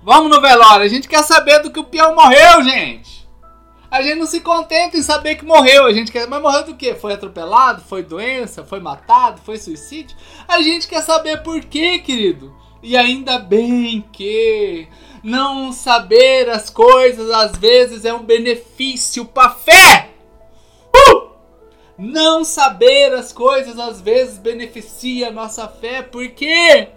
Vamos 0.02 0.30
no 0.30 0.40
velório, 0.40 0.84
a 0.84 0.88
gente 0.88 1.08
quer 1.08 1.22
saber 1.22 1.60
do 1.60 1.70
que 1.70 1.80
o 1.80 1.84
peão 1.84 2.14
morreu, 2.14 2.62
gente. 2.62 3.18
A 3.90 4.02
gente 4.02 4.18
não 4.18 4.26
se 4.26 4.40
contenta 4.40 4.98
em 4.98 5.02
saber 5.02 5.36
que 5.36 5.44
morreu, 5.44 5.86
a 5.86 5.92
gente 5.92 6.12
quer, 6.12 6.28
mas 6.28 6.42
morreu 6.42 6.64
do 6.64 6.76
quê? 6.76 6.94
Foi 6.94 7.14
atropelado, 7.14 7.82
foi 7.82 8.02
doença, 8.02 8.62
foi 8.62 8.80
matado, 8.80 9.40
foi 9.40 9.56
suicídio? 9.56 10.16
A 10.46 10.60
gente 10.60 10.86
quer 10.86 11.02
saber 11.02 11.42
por 11.42 11.60
quê, 11.64 11.98
querido. 11.98 12.54
E 12.82 12.96
ainda 12.96 13.38
bem 13.38 14.04
que 14.12 14.86
não 15.22 15.72
saber 15.72 16.48
as 16.50 16.70
coisas 16.70 17.30
às 17.30 17.56
vezes 17.56 18.04
é 18.04 18.12
um 18.12 18.22
benefício 18.22 19.24
para 19.24 19.50
fé. 19.50 20.10
Não 21.98 22.44
saber 22.44 23.12
as 23.12 23.32
coisas 23.32 23.76
às 23.76 24.00
vezes 24.00 24.38
beneficia 24.38 25.28
a 25.28 25.32
nossa 25.32 25.66
fé, 25.66 26.00
por 26.02 26.28
quê? 26.28 26.90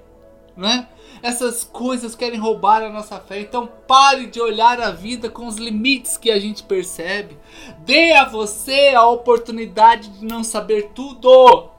Né? 0.55 0.88
Essas 1.24 1.63
coisas 1.63 2.16
querem 2.16 2.40
roubar 2.40 2.82
a 2.82 2.90
nossa 2.90 3.20
fé. 3.20 3.40
Então 3.40 3.70
pare 3.88 4.25
de 4.25 4.42
olhar 4.42 4.80
a 4.82 4.92
vida 4.92 5.30
com 5.30 5.46
os 5.46 5.58
limites 5.58 6.18
que 6.18 6.32
a 6.32 6.40
gente 6.40 6.63
percebe. 6.63 7.38
Dê 7.80 8.13
a 8.13 8.25
você 8.25 8.90
a 8.96 9.08
oportunidade 9.08 10.10
de 10.10 10.25
não 10.25 10.44
saber 10.44 10.92
tudo. 10.96 11.70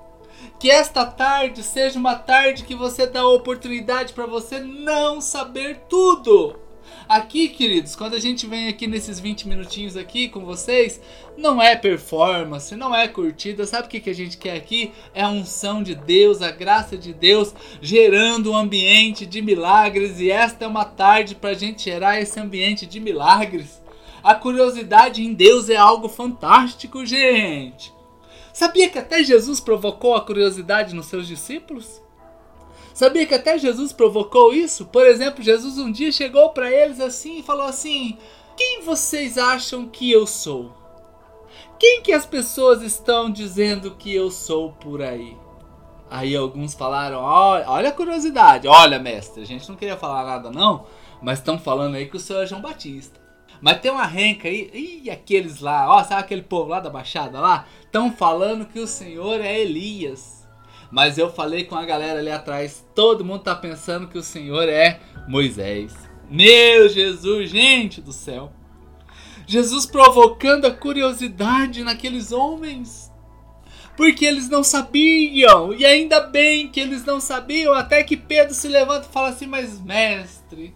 Que 0.58 0.70
esta 0.70 1.04
tarde 1.04 1.62
seja 1.62 1.98
uma 1.98 2.14
tarde 2.14 2.62
que 2.62 2.74
você 2.74 3.06
dá 3.06 3.22
a 3.22 3.28
oportunidade 3.28 4.12
para 4.12 4.26
você 4.26 4.60
não 4.60 5.20
saber 5.20 5.82
tudo. 5.88 6.61
Aqui, 7.08 7.48
queridos, 7.48 7.94
quando 7.94 8.14
a 8.14 8.18
gente 8.18 8.46
vem 8.46 8.68
aqui 8.68 8.86
nesses 8.86 9.20
20 9.20 9.48
minutinhos 9.48 9.96
aqui 9.96 10.28
com 10.28 10.44
vocês, 10.44 11.00
não 11.36 11.60
é 11.60 11.76
performance, 11.76 12.74
não 12.76 12.94
é 12.94 13.08
curtida. 13.08 13.66
Sabe 13.66 13.86
o 13.86 13.90
que, 13.90 14.00
que 14.00 14.10
a 14.10 14.14
gente 14.14 14.38
quer 14.38 14.56
aqui? 14.56 14.92
É 15.14 15.22
a 15.22 15.28
unção 15.28 15.82
de 15.82 15.94
Deus, 15.94 16.42
a 16.42 16.50
graça 16.50 16.96
de 16.96 17.12
Deus, 17.12 17.54
gerando 17.80 18.52
um 18.52 18.56
ambiente 18.56 19.26
de 19.26 19.42
milagres. 19.42 20.20
E 20.20 20.30
esta 20.30 20.64
é 20.64 20.68
uma 20.68 20.84
tarde 20.84 21.34
para 21.34 21.50
a 21.50 21.54
gente 21.54 21.84
gerar 21.84 22.20
esse 22.20 22.38
ambiente 22.38 22.86
de 22.86 23.00
milagres. 23.00 23.82
A 24.22 24.34
curiosidade 24.34 25.22
em 25.22 25.34
Deus 25.34 25.68
é 25.68 25.76
algo 25.76 26.08
fantástico, 26.08 27.04
gente. 27.04 27.92
Sabia 28.52 28.88
que 28.88 28.98
até 28.98 29.24
Jesus 29.24 29.60
provocou 29.60 30.14
a 30.14 30.20
curiosidade 30.20 30.94
nos 30.94 31.06
seus 31.06 31.26
discípulos? 31.26 32.02
Sabia 32.94 33.26
que 33.26 33.34
até 33.34 33.58
Jesus 33.58 33.92
provocou 33.92 34.52
isso? 34.52 34.86
Por 34.86 35.06
exemplo, 35.06 35.42
Jesus 35.42 35.78
um 35.78 35.90
dia 35.90 36.12
chegou 36.12 36.50
para 36.50 36.70
eles 36.70 37.00
assim 37.00 37.38
e 37.38 37.42
falou 37.42 37.66
assim: 37.66 38.18
Quem 38.56 38.82
vocês 38.82 39.38
acham 39.38 39.88
que 39.88 40.10
eu 40.10 40.26
sou? 40.26 40.72
Quem 41.78 42.02
que 42.02 42.12
as 42.12 42.26
pessoas 42.26 42.82
estão 42.82 43.30
dizendo 43.30 43.92
que 43.92 44.14
eu 44.14 44.30
sou 44.30 44.72
por 44.72 45.02
aí? 45.02 45.36
Aí 46.10 46.36
alguns 46.36 46.74
falaram: 46.74 47.18
Olha, 47.20 47.68
olha 47.68 47.88
a 47.88 47.92
curiosidade, 47.92 48.68
olha, 48.68 48.98
mestre, 48.98 49.42
a 49.42 49.46
gente 49.46 49.68
não 49.68 49.76
queria 49.76 49.96
falar 49.96 50.24
nada 50.24 50.50
não, 50.50 50.86
mas 51.22 51.38
estão 51.38 51.58
falando 51.58 51.94
aí 51.94 52.06
que 52.06 52.16
o 52.16 52.20
senhor 52.20 52.42
é 52.42 52.46
João 52.46 52.60
Batista. 52.60 53.20
Mas 53.62 53.80
tem 53.80 53.90
uma 53.90 54.04
renca 54.04 54.48
aí, 54.48 55.00
e 55.04 55.08
aqueles 55.08 55.60
lá, 55.60 55.88
ó, 55.88 56.02
sabe 56.02 56.20
aquele 56.20 56.42
povo 56.42 56.70
lá 56.70 56.80
da 56.80 56.90
Baixada 56.90 57.38
lá? 57.38 57.66
Estão 57.80 58.10
falando 58.10 58.66
que 58.66 58.80
o 58.80 58.88
senhor 58.88 59.40
é 59.40 59.58
Elias. 59.60 60.41
Mas 60.92 61.16
eu 61.16 61.32
falei 61.32 61.64
com 61.64 61.74
a 61.74 61.86
galera 61.86 62.18
ali 62.18 62.30
atrás, 62.30 62.84
todo 62.94 63.24
mundo 63.24 63.42
tá 63.42 63.54
pensando 63.54 64.06
que 64.06 64.18
o 64.18 64.22
Senhor 64.22 64.68
é 64.68 65.00
Moisés. 65.26 65.94
Meu 66.30 66.86
Jesus, 66.86 67.48
gente 67.48 68.02
do 68.02 68.12
céu. 68.12 68.52
Jesus 69.46 69.86
provocando 69.86 70.66
a 70.66 70.70
curiosidade 70.70 71.82
naqueles 71.82 72.30
homens. 72.30 73.10
Porque 73.96 74.26
eles 74.26 74.50
não 74.50 74.62
sabiam. 74.62 75.72
E 75.72 75.86
ainda 75.86 76.20
bem 76.20 76.68
que 76.68 76.80
eles 76.80 77.06
não 77.06 77.18
sabiam. 77.18 77.72
Até 77.72 78.04
que 78.04 78.16
Pedro 78.16 78.54
se 78.54 78.68
levanta 78.68 79.06
e 79.08 79.12
fala 79.12 79.30
assim: 79.30 79.46
Mas 79.46 79.80
mestre, 79.80 80.74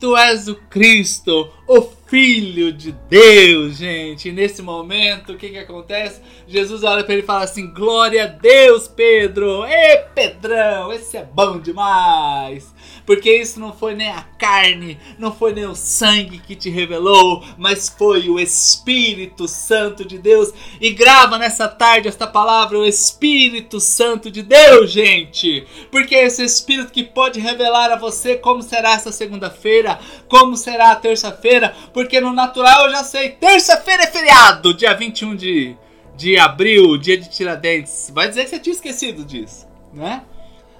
tu 0.00 0.16
és 0.16 0.48
o 0.48 0.54
Cristo, 0.54 1.52
o 1.66 1.82
Filho 2.08 2.72
de 2.72 2.92
Deus, 2.92 3.76
gente. 3.76 4.30
E 4.30 4.32
nesse 4.32 4.62
momento, 4.62 5.32
o 5.32 5.36
que 5.36 5.50
que 5.50 5.58
acontece? 5.58 6.22
Jesus 6.46 6.82
olha 6.82 7.04
para 7.04 7.12
ele 7.12 7.22
e 7.22 7.26
fala 7.26 7.44
assim: 7.44 7.70
Glória 7.70 8.24
a 8.24 8.26
Deus, 8.26 8.88
Pedro! 8.88 9.66
Ê, 9.66 9.98
Pedrão, 10.14 10.90
esse 10.90 11.18
é 11.18 11.24
bom 11.24 11.58
demais! 11.60 12.74
Porque 13.08 13.34
isso 13.34 13.58
não 13.58 13.72
foi 13.72 13.94
nem 13.94 14.10
a 14.10 14.20
carne, 14.20 14.98
não 15.18 15.34
foi 15.34 15.54
nem 15.54 15.64
o 15.64 15.74
sangue 15.74 16.40
que 16.40 16.54
te 16.54 16.68
revelou, 16.68 17.42
mas 17.56 17.88
foi 17.88 18.28
o 18.28 18.38
Espírito 18.38 19.48
Santo 19.48 20.04
de 20.04 20.18
Deus. 20.18 20.52
E 20.78 20.90
grava 20.90 21.38
nessa 21.38 21.66
tarde 21.66 22.06
esta 22.06 22.26
palavra, 22.26 22.78
o 22.78 22.84
Espírito 22.84 23.80
Santo 23.80 24.30
de 24.30 24.42
Deus, 24.42 24.90
gente. 24.90 25.66
Porque 25.90 26.14
é 26.14 26.26
esse 26.26 26.44
Espírito 26.44 26.92
que 26.92 27.02
pode 27.02 27.40
revelar 27.40 27.90
a 27.90 27.96
você 27.96 28.36
como 28.36 28.62
será 28.62 28.92
essa 28.92 29.10
segunda-feira, 29.10 29.98
como 30.28 30.54
será 30.54 30.90
a 30.90 30.96
terça-feira, 30.96 31.74
porque 31.94 32.20
no 32.20 32.34
natural 32.34 32.84
eu 32.84 32.90
já 32.90 33.02
sei, 33.02 33.30
terça-feira 33.30 34.02
é 34.02 34.08
feriado, 34.08 34.74
dia 34.74 34.92
21 34.92 35.34
de, 35.34 35.74
de 36.14 36.36
abril, 36.36 36.98
dia 36.98 37.16
de 37.16 37.30
Tiradentes. 37.30 38.10
Vai 38.14 38.28
dizer 38.28 38.44
que 38.44 38.50
você 38.50 38.58
tinha 38.58 38.74
esquecido 38.74 39.24
disso, 39.24 39.66
né? 39.94 40.24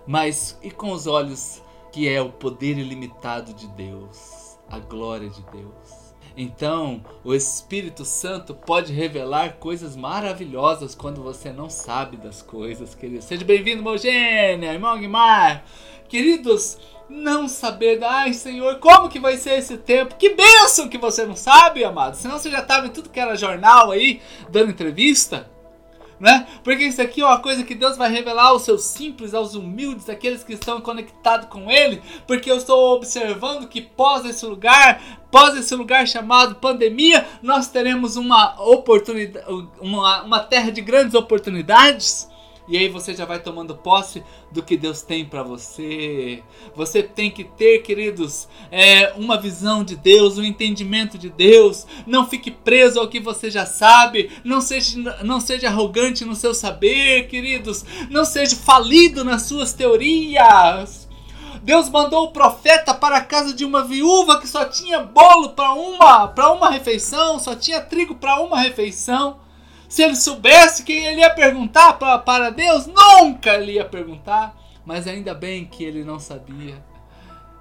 Mas 0.06 0.58
e 0.62 0.70
com 0.70 0.92
os 0.92 1.06
olhos 1.06 1.66
que 1.92 2.08
é 2.08 2.20
o 2.20 2.30
poder 2.30 2.78
ilimitado 2.78 3.52
de 3.52 3.66
Deus, 3.68 4.58
a 4.68 4.78
glória 4.78 5.28
de 5.28 5.42
Deus. 5.50 6.08
Então, 6.36 7.04
o 7.24 7.34
Espírito 7.34 8.04
Santo 8.04 8.54
pode 8.54 8.92
revelar 8.92 9.54
coisas 9.54 9.96
maravilhosas 9.96 10.94
quando 10.94 11.20
você 11.20 11.52
não 11.52 11.68
sabe 11.68 12.16
das 12.16 12.42
coisas, 12.42 12.94
querido. 12.94 13.22
Seja 13.22 13.44
bem-vindo, 13.44 13.82
Mogênia, 13.82 14.72
irmão 14.72 14.96
Guimar. 14.98 15.64
Queridos, 16.08 16.78
não 17.08 17.48
saber, 17.48 18.02
ai 18.04 18.32
Senhor, 18.32 18.78
como 18.78 19.08
que 19.08 19.18
vai 19.18 19.36
ser 19.36 19.58
esse 19.58 19.76
tempo? 19.78 20.14
Que 20.14 20.30
bênção 20.30 20.88
que 20.88 20.96
você 20.96 21.26
não 21.26 21.34
sabe, 21.34 21.82
amado. 21.82 22.14
Senão 22.14 22.38
você 22.38 22.50
já 22.50 22.60
estava 22.60 22.86
em 22.86 22.90
tudo 22.90 23.10
que 23.10 23.18
era 23.18 23.34
jornal 23.34 23.90
aí, 23.90 24.20
dando 24.48 24.70
entrevista. 24.70 25.50
Né? 26.20 26.48
Porque 26.64 26.84
isso 26.84 27.00
aqui 27.00 27.20
é 27.20 27.24
uma 27.24 27.38
coisa 27.38 27.62
que 27.62 27.74
Deus 27.74 27.96
vai 27.96 28.10
revelar 28.10 28.48
aos 28.48 28.62
seus 28.62 28.82
simples, 28.82 29.34
aos 29.34 29.54
humildes, 29.54 30.08
aqueles 30.08 30.42
que 30.42 30.52
estão 30.52 30.80
conectados 30.80 31.48
com 31.48 31.70
Ele, 31.70 32.02
porque 32.26 32.50
eu 32.50 32.56
estou 32.56 32.96
observando 32.96 33.68
que 33.68 33.80
pós 33.80 34.24
esse 34.24 34.44
lugar, 34.44 35.00
pós 35.30 35.56
esse 35.56 35.74
lugar 35.76 36.08
chamado 36.08 36.56
pandemia, 36.56 37.24
nós 37.40 37.68
teremos 37.68 38.16
uma 38.16 38.60
oportunidade, 38.60 39.46
uma, 39.80 40.22
uma 40.22 40.40
terra 40.40 40.72
de 40.72 40.80
grandes 40.80 41.14
oportunidades. 41.14 42.28
E 42.68 42.76
aí 42.76 42.88
você 42.88 43.14
já 43.14 43.24
vai 43.24 43.40
tomando 43.40 43.74
posse 43.74 44.22
do 44.52 44.62
que 44.62 44.76
Deus 44.76 45.00
tem 45.00 45.24
para 45.24 45.42
você. 45.42 46.42
Você 46.76 47.02
tem 47.02 47.30
que 47.30 47.42
ter, 47.42 47.78
queridos, 47.78 48.46
é, 48.70 49.14
uma 49.16 49.40
visão 49.40 49.82
de 49.82 49.96
Deus, 49.96 50.36
um 50.36 50.44
entendimento 50.44 51.16
de 51.16 51.30
Deus. 51.30 51.86
Não 52.06 52.28
fique 52.28 52.50
preso 52.50 53.00
ao 53.00 53.08
que 53.08 53.20
você 53.20 53.50
já 53.50 53.64
sabe. 53.64 54.30
Não 54.44 54.60
seja, 54.60 54.98
não 55.24 55.40
seja 55.40 55.68
arrogante 55.68 56.26
no 56.26 56.34
seu 56.34 56.52
saber, 56.52 57.26
queridos. 57.28 57.86
Não 58.10 58.24
seja 58.26 58.54
falido 58.54 59.24
nas 59.24 59.42
suas 59.42 59.72
teorias. 59.72 61.08
Deus 61.62 61.88
mandou 61.88 62.24
o 62.24 62.32
profeta 62.32 62.94
para 62.94 63.16
a 63.16 63.24
casa 63.24 63.52
de 63.52 63.64
uma 63.64 63.84
viúva 63.84 64.40
que 64.40 64.46
só 64.46 64.64
tinha 64.64 65.00
bolo 65.00 65.50
para 65.50 65.72
uma, 65.72 66.28
para 66.28 66.52
uma 66.52 66.70
refeição, 66.70 67.38
só 67.38 67.54
tinha 67.54 67.80
trigo 67.80 68.14
para 68.14 68.40
uma 68.40 68.60
refeição. 68.60 69.38
Se 69.88 70.02
ele 70.02 70.16
soubesse 70.16 70.82
quem 70.84 71.06
ele 71.06 71.20
ia 71.20 71.30
perguntar 71.30 71.94
pra, 71.94 72.18
para 72.18 72.50
Deus, 72.50 72.86
nunca 72.86 73.54
ele 73.54 73.72
ia 73.72 73.84
perguntar. 73.84 74.54
Mas 74.84 75.06
ainda 75.06 75.34
bem 75.34 75.64
que 75.64 75.82
ele 75.82 76.04
não 76.04 76.18
sabia. 76.18 76.82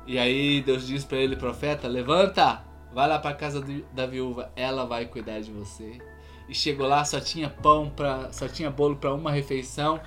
E 0.05 0.17
aí 0.19 0.61
Deus 0.61 0.85
diz 0.85 1.03
para 1.03 1.17
ele, 1.17 1.35
profeta, 1.35 1.87
levanta, 1.87 2.61
vai 2.93 3.07
lá 3.07 3.19
para 3.19 3.35
casa 3.35 3.63
da 3.93 4.05
viúva, 4.05 4.51
ela 4.55 4.85
vai 4.85 5.05
cuidar 5.05 5.39
de 5.39 5.51
você. 5.51 5.99
e 6.47 6.55
chegou 6.55 6.87
lá 6.87 7.03
só 7.03 7.19
tinha 7.19 7.49
pão 7.49 7.89
para 7.89 8.31
só 8.31 8.47
tinha 8.47 8.69
bolo 8.69 8.95
para 8.95 9.13
uma 9.13 9.31
refeição 9.31 9.99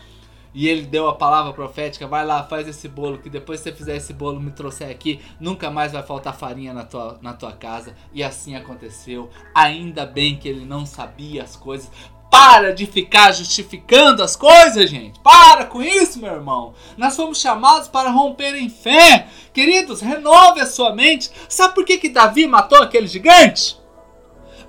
e 0.52 0.68
ele 0.68 0.82
deu 0.82 1.08
a 1.08 1.14
palavra 1.14 1.52
profética, 1.52 2.06
vai 2.06 2.24
lá, 2.24 2.42
faz 2.42 2.66
esse 2.66 2.88
bolo, 2.88 3.18
que 3.18 3.30
depois 3.30 3.60
que 3.60 3.70
você 3.70 3.76
fizer 3.76 3.96
esse 3.96 4.12
bolo, 4.12 4.40
me 4.40 4.50
trouxer 4.50 4.90
aqui, 4.90 5.20
nunca 5.38 5.70
mais 5.70 5.92
vai 5.92 6.02
faltar 6.02 6.36
farinha 6.36 6.74
na 6.74 6.84
tua, 6.84 7.18
na 7.22 7.32
tua 7.32 7.52
casa. 7.52 7.94
E 8.12 8.22
assim 8.22 8.56
aconteceu. 8.56 9.30
Ainda 9.54 10.04
bem 10.04 10.36
que 10.36 10.48
ele 10.48 10.64
não 10.64 10.84
sabia 10.84 11.42
as 11.42 11.54
coisas. 11.54 11.90
Para 12.30 12.72
de 12.72 12.86
ficar 12.86 13.32
justificando 13.32 14.22
as 14.22 14.36
coisas, 14.36 14.88
gente. 14.88 15.18
Para 15.20 15.66
com 15.66 15.82
isso, 15.82 16.20
meu 16.20 16.32
irmão. 16.32 16.74
Nós 16.96 17.16
fomos 17.16 17.40
chamados 17.40 17.88
para 17.88 18.10
romper 18.10 18.54
em 18.54 18.68
fé. 18.68 19.26
Queridos, 19.52 20.00
renove 20.00 20.60
a 20.60 20.66
sua 20.66 20.94
mente. 20.94 21.30
Sabe 21.48 21.74
por 21.74 21.84
que, 21.84 21.98
que 21.98 22.08
Davi 22.08 22.46
matou 22.46 22.80
aquele 22.80 23.08
gigante? 23.08 23.78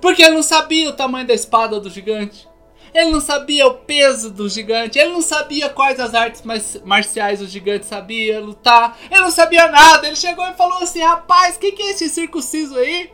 Porque 0.00 0.22
ele 0.22 0.34
não 0.34 0.42
sabia 0.42 0.90
o 0.90 0.92
tamanho 0.92 1.26
da 1.26 1.34
espada 1.34 1.78
do 1.78 1.88
gigante. 1.88 2.48
Ele 2.94 3.10
não 3.10 3.20
sabia 3.20 3.66
o 3.66 3.74
peso 3.74 4.30
do 4.30 4.48
gigante, 4.48 4.98
ele 4.98 5.12
não 5.12 5.22
sabia 5.22 5.68
quais 5.68 5.98
as 5.98 6.14
artes 6.14 6.42
marciais 6.84 7.40
o 7.40 7.46
gigante 7.46 7.86
sabia 7.86 8.40
lutar, 8.40 8.98
ele 9.10 9.20
não 9.20 9.30
sabia 9.30 9.68
nada. 9.68 10.06
Ele 10.06 10.16
chegou 10.16 10.46
e 10.46 10.54
falou 10.54 10.78
assim: 10.78 11.00
Rapaz, 11.00 11.56
quem 11.56 11.74
que 11.74 11.82
é 11.82 11.90
esse 11.90 12.08
circunciso 12.08 12.76
aí? 12.76 13.10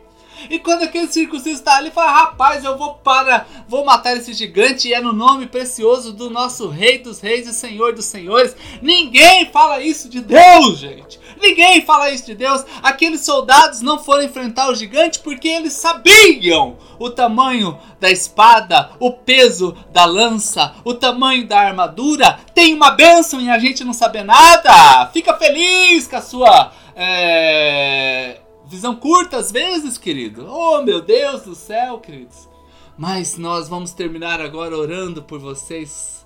E 0.49 0.59
quando 0.59 0.83
aquele 0.83 1.07
circunciso 1.07 1.59
está 1.59 1.77
ali, 1.77 1.91
fala: 1.91 2.11
Rapaz, 2.11 2.63
eu 2.63 2.77
vou 2.77 2.95
para, 2.95 3.45
vou 3.67 3.83
matar 3.83 4.15
esse 4.15 4.33
gigante 4.33 4.87
e 4.87 4.93
é 4.93 5.01
no 5.01 5.13
nome 5.13 5.47
precioso 5.47 6.13
do 6.13 6.29
nosso 6.29 6.67
Rei 6.67 6.99
dos 6.99 7.19
Reis 7.19 7.47
e 7.47 7.53
Senhor 7.53 7.93
dos 7.93 8.05
Senhores. 8.05 8.55
Ninguém 8.81 9.51
fala 9.51 9.81
isso 9.81 10.09
de 10.09 10.21
Deus, 10.21 10.77
gente. 10.77 11.19
Ninguém 11.41 11.81
fala 11.81 12.09
isso 12.09 12.25
de 12.25 12.35
Deus. 12.35 12.65
Aqueles 12.83 13.21
soldados 13.21 13.81
não 13.81 13.99
foram 13.99 14.23
enfrentar 14.23 14.69
o 14.69 14.75
gigante 14.75 15.19
porque 15.19 15.47
eles 15.47 15.73
sabiam 15.73 16.77
o 16.99 17.09
tamanho 17.09 17.77
da 17.99 18.11
espada, 18.11 18.91
o 18.99 19.11
peso 19.11 19.75
da 19.91 20.05
lança, 20.05 20.75
o 20.83 20.93
tamanho 20.93 21.47
da 21.47 21.59
armadura. 21.59 22.39
Tem 22.53 22.73
uma 22.73 22.91
bênção 22.91 23.39
e 23.39 23.49
a 23.49 23.57
gente 23.57 23.83
não 23.83 23.93
saber 23.93 24.23
nada. 24.23 25.07
Fica 25.13 25.33
feliz 25.33 26.07
com 26.07 26.15
a 26.17 26.21
sua. 26.21 26.71
É 26.95 28.41
Visão 28.69 28.95
curta 28.95 29.37
às 29.37 29.51
vezes, 29.51 29.97
querido. 29.97 30.45
Oh, 30.47 30.83
meu 30.83 31.01
Deus 31.01 31.41
do 31.41 31.55
céu, 31.55 31.97
queridos. 31.97 32.47
Mas 32.95 33.35
nós 33.35 33.67
vamos 33.67 33.93
terminar 33.93 34.39
agora 34.39 34.77
orando 34.77 35.23
por 35.23 35.39
vocês, 35.39 36.23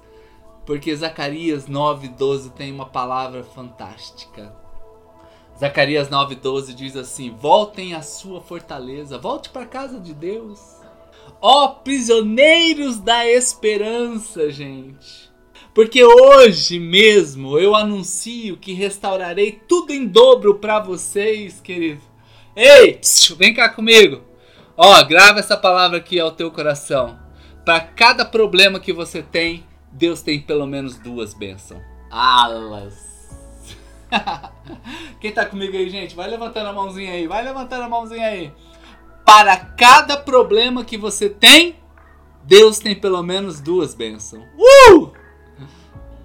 porque 0.65 0.93
Zacarias 0.93 1.69
9:12 1.69 2.51
tem 2.51 2.69
uma 2.69 2.85
palavra 2.85 3.45
fantástica. 3.45 4.53
Zacarias 5.57 6.09
9:12 6.09 6.73
diz 6.73 6.97
assim: 6.97 7.33
"Voltem 7.33 7.93
à 7.93 8.01
sua 8.01 8.41
fortaleza, 8.41 9.17
volte 9.17 9.49
para 9.49 9.61
a 9.61 9.67
casa 9.67 9.97
de 9.97 10.13
Deus. 10.13 10.59
Ó 11.39 11.63
oh, 11.63 11.69
prisioneiros 11.75 12.99
da 12.99 13.25
esperança, 13.25 14.51
gente. 14.51 15.31
Porque 15.73 16.03
hoje 16.03 16.77
mesmo 16.77 17.57
eu 17.57 17.73
anuncio 17.73 18.57
que 18.57 18.73
restaurarei 18.73 19.61
tudo 19.65 19.93
em 19.93 20.05
dobro 20.05 20.55
para 20.55 20.81
vocês, 20.81 21.61
querido. 21.61 22.12
Ei, 22.55 22.99
vem 23.37 23.53
cá 23.53 23.69
comigo. 23.69 24.21
Ó, 24.77 25.03
grava 25.03 25.39
essa 25.39 25.57
palavra 25.57 25.97
aqui 25.97 26.19
ao 26.19 26.31
teu 26.31 26.51
coração. 26.51 27.17
Para 27.65 27.79
cada 27.79 28.25
problema 28.25 28.79
que 28.79 28.93
você 28.93 29.23
tem, 29.23 29.63
Deus 29.91 30.21
tem 30.21 30.41
pelo 30.41 30.65
menos 30.65 30.97
duas 30.97 31.33
bênçãos. 31.33 31.81
Alas. 32.11 32.95
Quem 35.19 35.31
tá 35.31 35.45
comigo 35.45 35.75
aí, 35.75 35.89
gente? 35.89 36.15
Vai 36.15 36.29
levantando 36.29 36.69
a 36.69 36.73
mãozinha 36.73 37.13
aí, 37.13 37.27
vai 37.27 37.43
levantando 37.43 37.83
a 37.83 37.89
mãozinha 37.89 38.27
aí. 38.27 38.51
Para 39.25 39.57
cada 39.57 40.17
problema 40.17 40.83
que 40.83 40.97
você 40.97 41.29
tem, 41.29 41.75
Deus 42.43 42.79
tem 42.79 42.93
pelo 42.93 43.23
menos 43.23 43.61
duas 43.61 43.95
bênçãos. 43.95 44.43
Uh! 44.57 45.12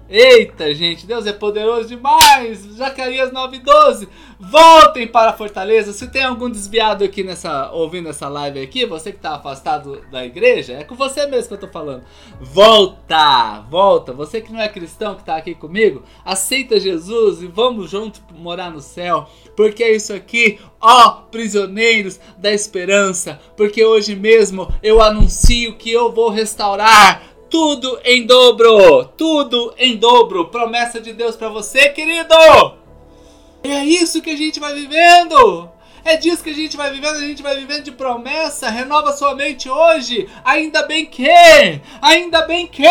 Eita, 0.09 0.73
gente, 0.73 1.05
Deus 1.05 1.27
é 1.27 1.33
poderoso 1.33 1.87
demais. 1.87 2.57
Zacarias 2.75 3.31
9:12. 3.31 4.07
Voltem 4.39 5.05
para 5.05 5.33
fortaleza. 5.33 5.93
Se 5.93 6.07
tem 6.07 6.23
algum 6.23 6.49
desviado 6.49 7.03
aqui 7.03 7.23
nessa 7.23 7.69
ouvindo 7.71 8.09
essa 8.09 8.27
live 8.27 8.59
aqui, 8.59 8.87
você 8.87 9.11
que 9.11 9.17
está 9.17 9.35
afastado 9.35 10.01
da 10.09 10.25
igreja, 10.25 10.73
é 10.73 10.83
com 10.83 10.95
você 10.95 11.27
mesmo 11.27 11.49
que 11.49 11.53
eu 11.53 11.55
estou 11.55 11.69
falando. 11.69 12.03
Volta, 12.41 13.61
volta. 13.69 14.11
Você 14.13 14.41
que 14.41 14.51
não 14.51 14.59
é 14.59 14.67
cristão 14.67 15.13
que 15.13 15.21
está 15.21 15.35
aqui 15.35 15.53
comigo, 15.53 16.01
aceita 16.25 16.79
Jesus 16.79 17.43
e 17.43 17.47
vamos 17.47 17.91
junto 17.91 18.19
morar 18.33 18.71
no 18.71 18.81
céu. 18.81 19.27
Porque 19.55 19.83
é 19.83 19.95
isso 19.95 20.13
aqui, 20.13 20.57
ó 20.81 21.19
prisioneiros 21.29 22.19
da 22.37 22.51
esperança. 22.51 23.39
Porque 23.55 23.85
hoje 23.85 24.15
mesmo 24.15 24.73
eu 24.81 25.01
anuncio 25.01 25.75
que 25.75 25.91
eu 25.91 26.11
vou 26.11 26.29
restaurar 26.29 27.28
tudo 27.49 27.99
em 28.03 28.25
dobro, 28.25 29.05
tudo 29.17 29.73
em 29.77 29.97
dobro. 29.97 30.45
Promessa 30.49 31.01
de 31.01 31.13
Deus 31.13 31.35
para 31.35 31.49
você, 31.49 31.89
querido. 31.89 32.35
É 33.63 33.83
isso 33.83 34.21
que 34.21 34.29
a 34.29 34.37
gente 34.37 34.59
vai 34.59 34.73
vivendo. 34.73 35.69
É 36.05 36.15
disso 36.15 36.43
que 36.43 36.49
a 36.49 36.53
gente 36.53 36.77
vai 36.77 36.91
vivendo, 36.91 37.17
a 37.17 37.27
gente 37.27 37.43
vai 37.43 37.55
vivendo 37.57 37.83
de 37.83 37.91
promessa. 37.91 38.69
Renova 38.69 39.11
sua 39.13 39.35
mente 39.35 39.69
hoje. 39.69 40.29
Ainda 40.45 40.83
bem 40.83 41.05
que, 41.05 41.29
ainda 42.01 42.43
bem 42.43 42.67
que, 42.67 42.87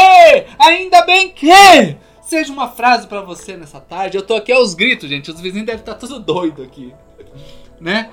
ainda 0.58 1.02
bem 1.02 1.30
que. 1.30 1.96
Seja 2.20 2.52
uma 2.52 2.68
frase 2.68 3.06
para 3.06 3.22
você 3.22 3.56
nessa 3.56 3.80
tarde. 3.80 4.18
Eu 4.18 4.22
tô 4.22 4.34
aqui 4.34 4.52
aos 4.52 4.74
gritos, 4.74 5.08
gente. 5.08 5.30
Os 5.30 5.40
vizinhos 5.40 5.66
devem 5.66 5.80
estar 5.80 5.94
tá 5.94 5.98
tudo 5.98 6.20
doido 6.20 6.62
aqui, 6.62 6.92
né? 7.80 8.10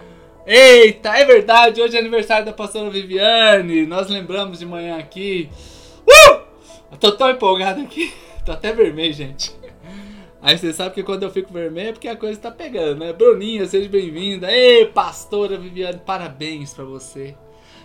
Eita, 0.48 1.10
é 1.18 1.26
verdade. 1.26 1.82
Hoje 1.82 1.98
é 1.98 2.00
aniversário 2.00 2.46
da 2.46 2.54
pastora 2.54 2.90
Viviane. 2.90 3.86
Nós 3.86 4.08
lembramos 4.08 4.60
de 4.60 4.66
manhã 4.66 4.98
aqui. 4.98 5.50
Eu 6.96 7.00
tô 7.00 7.12
tão 7.12 7.30
empolgado 7.30 7.82
aqui. 7.82 8.14
Tô 8.46 8.54
até 8.54 8.72
vermelho, 8.72 9.12
gente. 9.12 9.54
Aí 10.42 10.58
você 10.58 10.72
sabe 10.72 10.96
que 10.96 11.04
quando 11.04 11.24
eu 11.24 11.30
fico 11.30 11.52
vermelho 11.52 11.90
é 11.90 11.92
porque 11.92 12.08
a 12.08 12.16
coisa 12.16 12.40
tá 12.40 12.50
pegando, 12.50 13.00
né? 13.00 13.12
Bruninha, 13.12 13.66
seja 13.66 13.90
bem-vinda. 13.90 14.50
Ei, 14.50 14.86
pastora 14.86 15.58
Viviane, 15.58 16.00
parabéns 16.06 16.74
para 16.74 16.86
você. 16.86 17.36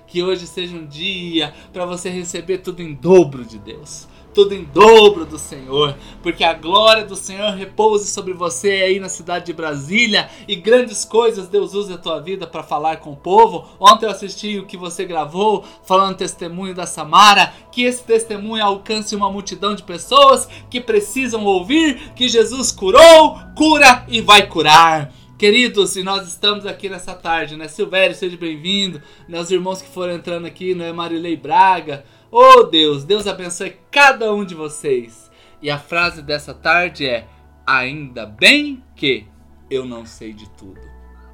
Que 0.06 0.22
hoje 0.22 0.46
seja 0.46 0.76
um 0.76 0.86
dia 0.86 1.52
para 1.72 1.84
você 1.86 2.08
receber 2.08 2.58
tudo 2.58 2.82
em 2.82 2.94
dobro 2.94 3.44
de 3.44 3.58
Deus 3.58 4.06
tudo 4.32 4.54
em 4.54 4.64
dobro 4.64 5.24
do 5.24 5.38
Senhor, 5.38 5.96
porque 6.22 6.44
a 6.44 6.54
glória 6.54 7.04
do 7.04 7.16
Senhor 7.16 7.50
repouse 7.52 8.08
sobre 8.08 8.32
você 8.32 8.70
aí 8.70 9.00
na 9.00 9.08
cidade 9.08 9.46
de 9.46 9.52
Brasília 9.52 10.28
e 10.46 10.56
grandes 10.56 11.04
coisas 11.04 11.48
Deus 11.48 11.74
usa 11.74 11.94
a 11.94 11.98
tua 11.98 12.20
vida 12.20 12.46
para 12.46 12.62
falar 12.62 12.98
com 12.98 13.12
o 13.12 13.16
povo. 13.16 13.66
Ontem 13.78 14.06
eu 14.06 14.10
assisti 14.10 14.58
o 14.58 14.66
que 14.66 14.76
você 14.76 15.04
gravou 15.04 15.64
falando 15.84 16.16
testemunho 16.16 16.74
da 16.74 16.86
Samara, 16.86 17.52
que 17.72 17.82
esse 17.82 18.02
testemunho 18.02 18.64
alcance 18.64 19.16
uma 19.16 19.30
multidão 19.30 19.74
de 19.74 19.82
pessoas 19.82 20.48
que 20.70 20.80
precisam 20.80 21.44
ouvir 21.44 22.12
que 22.14 22.28
Jesus 22.28 22.70
curou, 22.70 23.38
cura 23.56 24.04
e 24.08 24.20
vai 24.20 24.46
curar. 24.46 25.12
Queridos, 25.40 25.96
e 25.96 26.02
nós 26.02 26.28
estamos 26.28 26.66
aqui 26.66 26.90
nessa 26.90 27.14
tarde, 27.14 27.56
né? 27.56 27.66
Silvério, 27.66 28.14
seja 28.14 28.36
bem-vindo. 28.36 29.00
Né? 29.26 29.40
Os 29.40 29.50
irmãos 29.50 29.80
que 29.80 29.88
foram 29.88 30.12
entrando 30.12 30.46
aqui, 30.46 30.74
né? 30.74 30.92
Marilei 30.92 31.34
Braga, 31.34 32.04
Oh 32.32 32.62
Deus, 32.62 33.02
Deus 33.02 33.26
abençoe 33.26 33.76
cada 33.90 34.32
um 34.32 34.44
de 34.44 34.54
vocês. 34.54 35.28
E 35.60 35.68
a 35.68 35.80
frase 35.80 36.22
dessa 36.22 36.54
tarde 36.54 37.04
é: 37.04 37.26
Ainda 37.66 38.24
bem 38.24 38.84
que 38.94 39.26
eu 39.68 39.84
não 39.84 40.06
sei 40.06 40.32
de 40.32 40.48
tudo. 40.50 40.80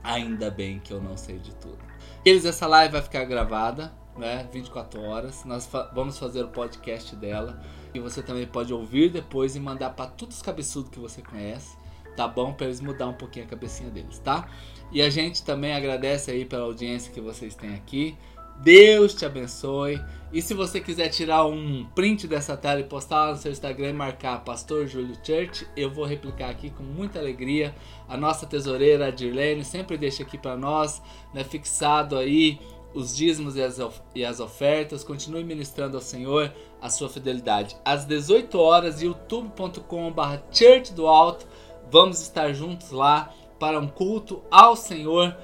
Ainda 0.02 0.50
bem 0.50 0.78
que 0.78 0.94
eu 0.94 1.02
não 1.02 1.14
sei 1.14 1.38
de 1.38 1.54
tudo. 1.56 1.78
Eles, 2.24 2.46
essa 2.46 2.66
live 2.66 2.92
vai 2.92 3.02
ficar 3.02 3.24
gravada, 3.24 3.92
né? 4.16 4.48
24 4.50 5.02
horas. 5.02 5.44
Nós 5.44 5.66
fa 5.66 5.90
vamos 5.94 6.18
fazer 6.18 6.42
o 6.44 6.48
podcast 6.48 7.14
dela. 7.14 7.62
E 7.92 8.00
você 8.00 8.22
também 8.22 8.46
pode 8.46 8.72
ouvir 8.72 9.10
depois 9.10 9.54
e 9.54 9.60
mandar 9.60 9.90
para 9.90 10.06
todos 10.06 10.36
os 10.36 10.42
cabeçudos 10.42 10.90
que 10.90 10.98
você 10.98 11.20
conhece. 11.20 11.76
Tá 12.16 12.26
bom? 12.26 12.54
Para 12.54 12.66
eles 12.66 12.80
mudar 12.80 13.08
um 13.08 13.12
pouquinho 13.12 13.44
a 13.44 13.48
cabecinha 13.48 13.90
deles, 13.90 14.18
tá? 14.20 14.48
E 14.90 15.02
a 15.02 15.10
gente 15.10 15.44
também 15.44 15.74
agradece 15.74 16.30
aí 16.30 16.46
pela 16.46 16.64
audiência 16.64 17.12
que 17.12 17.20
vocês 17.20 17.54
têm 17.54 17.74
aqui. 17.74 18.16
Deus 18.62 19.14
te 19.14 19.24
abençoe. 19.24 20.00
E 20.32 20.42
se 20.42 20.54
você 20.54 20.80
quiser 20.80 21.08
tirar 21.08 21.46
um 21.46 21.86
print 21.94 22.26
dessa 22.26 22.56
tela 22.56 22.80
e 22.80 22.84
postar 22.84 23.26
lá 23.26 23.30
no 23.32 23.36
seu 23.38 23.52
Instagram 23.52 23.90
e 23.90 23.92
marcar 23.92 24.44
Pastor 24.44 24.86
Júlio 24.86 25.16
Church, 25.24 25.66
eu 25.76 25.90
vou 25.90 26.04
replicar 26.04 26.50
aqui 26.50 26.70
com 26.70 26.82
muita 26.82 27.18
alegria. 27.18 27.74
A 28.08 28.16
nossa 28.16 28.44
tesoureira, 28.44 29.06
a 29.06 29.10
Dirlene, 29.10 29.64
sempre 29.64 29.96
deixa 29.96 30.24
aqui 30.24 30.36
para 30.36 30.56
nós, 30.56 31.00
né, 31.32 31.44
fixado 31.44 32.16
aí 32.18 32.58
os 32.92 33.14
dízimos 33.14 33.56
e 33.56 33.62
as, 33.62 33.78
e 34.14 34.24
as 34.24 34.40
ofertas. 34.40 35.04
Continue 35.04 35.44
ministrando 35.44 35.96
ao 35.96 36.02
Senhor 36.02 36.52
a 36.82 36.90
sua 36.90 37.08
fidelidade. 37.08 37.76
Às 37.84 38.04
18 38.04 38.58
horas, 38.58 39.00
youtube.com.br 39.00 40.36
Church 40.50 40.92
do 40.92 41.06
Alto. 41.06 41.46
Vamos 41.90 42.20
estar 42.20 42.52
juntos 42.52 42.90
lá 42.90 43.32
para 43.58 43.78
um 43.78 43.86
culto 43.86 44.42
ao 44.50 44.74
Senhor 44.74 45.36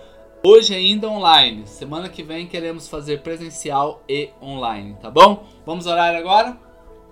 Hoje 0.45 0.75
ainda 0.75 1.09
online. 1.09 1.69
Semana 1.69 2.09
que 2.09 2.21
vem 2.21 2.49
queremos 2.49 2.89
fazer 2.89 3.23
presencial 3.23 4.03
e 4.09 4.31
online, 4.43 4.97
tá 5.01 5.09
bom? 5.09 5.47
Vamos 5.65 5.87
orar 5.87 6.17
agora? 6.17 6.59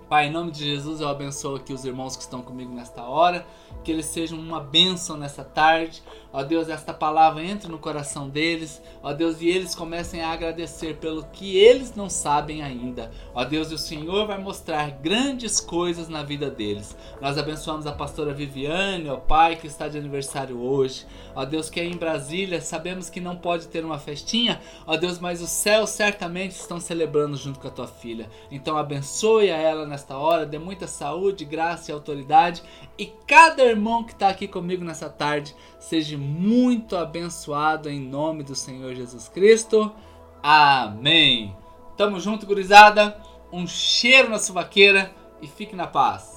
Pai, 0.09 0.27
em 0.27 0.31
nome 0.31 0.51
de 0.51 0.65
Jesus, 0.65 0.99
eu 0.99 1.07
abençoo 1.07 1.55
aqui 1.55 1.71
os 1.71 1.85
irmãos 1.85 2.17
que 2.17 2.23
estão 2.23 2.41
comigo 2.41 2.73
nesta 2.73 3.03
hora, 3.03 3.45
que 3.83 3.91
eles 3.91 4.05
sejam 4.05 4.37
uma 4.37 4.59
bênção 4.59 5.17
nessa 5.17 5.43
tarde. 5.43 6.01
Ó 6.33 6.43
Deus, 6.43 6.69
esta 6.69 6.93
palavra 6.93 7.43
entre 7.43 7.69
no 7.69 7.77
coração 7.77 8.29
deles. 8.29 8.81
Ó 9.03 9.11
Deus, 9.13 9.41
e 9.41 9.49
eles 9.49 9.75
comecem 9.75 10.21
a 10.21 10.31
agradecer 10.31 10.97
pelo 10.97 11.23
que 11.25 11.57
eles 11.57 11.95
não 11.95 12.09
sabem 12.09 12.61
ainda. 12.61 13.11
Ó 13.33 13.43
Deus, 13.43 13.71
e 13.71 13.75
o 13.75 13.77
Senhor 13.77 14.27
vai 14.27 14.37
mostrar 14.37 14.91
grandes 14.91 15.59
coisas 15.59 16.07
na 16.07 16.23
vida 16.23 16.49
deles. 16.49 16.95
Nós 17.19 17.37
abençoamos 17.37 17.85
a 17.85 17.91
pastora 17.91 18.33
Viviane, 18.33 19.09
ó 19.09 19.17
Pai, 19.17 19.55
que 19.55 19.67
está 19.67 19.87
de 19.87 19.97
aniversário 19.97 20.59
hoje. 20.59 21.05
Ó 21.35 21.43
Deus, 21.43 21.69
que 21.69 21.79
é 21.79 21.85
em 21.85 21.97
Brasília, 21.97 22.61
sabemos 22.61 23.09
que 23.09 23.19
não 23.19 23.35
pode 23.35 23.67
ter 23.67 23.83
uma 23.83 23.97
festinha, 23.97 24.61
ó 24.85 24.95
Deus, 24.97 25.19
mas 25.19 25.41
os 25.41 25.49
céus 25.49 25.89
certamente 25.89 26.51
estão 26.51 26.79
celebrando 26.79 27.35
junto 27.37 27.59
com 27.59 27.67
a 27.67 27.71
tua 27.71 27.87
filha. 27.87 28.29
Então 28.49 28.77
abençoe 28.77 29.49
a 29.51 29.57
ela 29.57 29.85
nesta 29.85 30.17
hora, 30.17 30.45
dê 30.45 30.59
muita 30.59 30.87
saúde, 30.87 31.45
graça 31.45 31.91
e 31.91 31.93
autoridade. 31.93 32.63
E 33.01 33.07
cada 33.25 33.63
irmão 33.63 34.03
que 34.03 34.11
está 34.11 34.29
aqui 34.29 34.47
comigo 34.47 34.83
nessa 34.83 35.09
tarde 35.09 35.55
seja 35.79 36.19
muito 36.19 36.95
abençoado 36.95 37.89
em 37.89 37.99
nome 37.99 38.43
do 38.43 38.53
Senhor 38.53 38.93
Jesus 38.93 39.27
Cristo. 39.27 39.91
Amém. 40.43 41.57
Tamo 41.97 42.19
junto, 42.19 42.45
gurizada. 42.45 43.19
Um 43.51 43.65
cheiro 43.65 44.29
na 44.29 44.37
suvaqueira 44.37 45.11
e 45.41 45.47
fique 45.47 45.75
na 45.75 45.87
paz. 45.87 46.30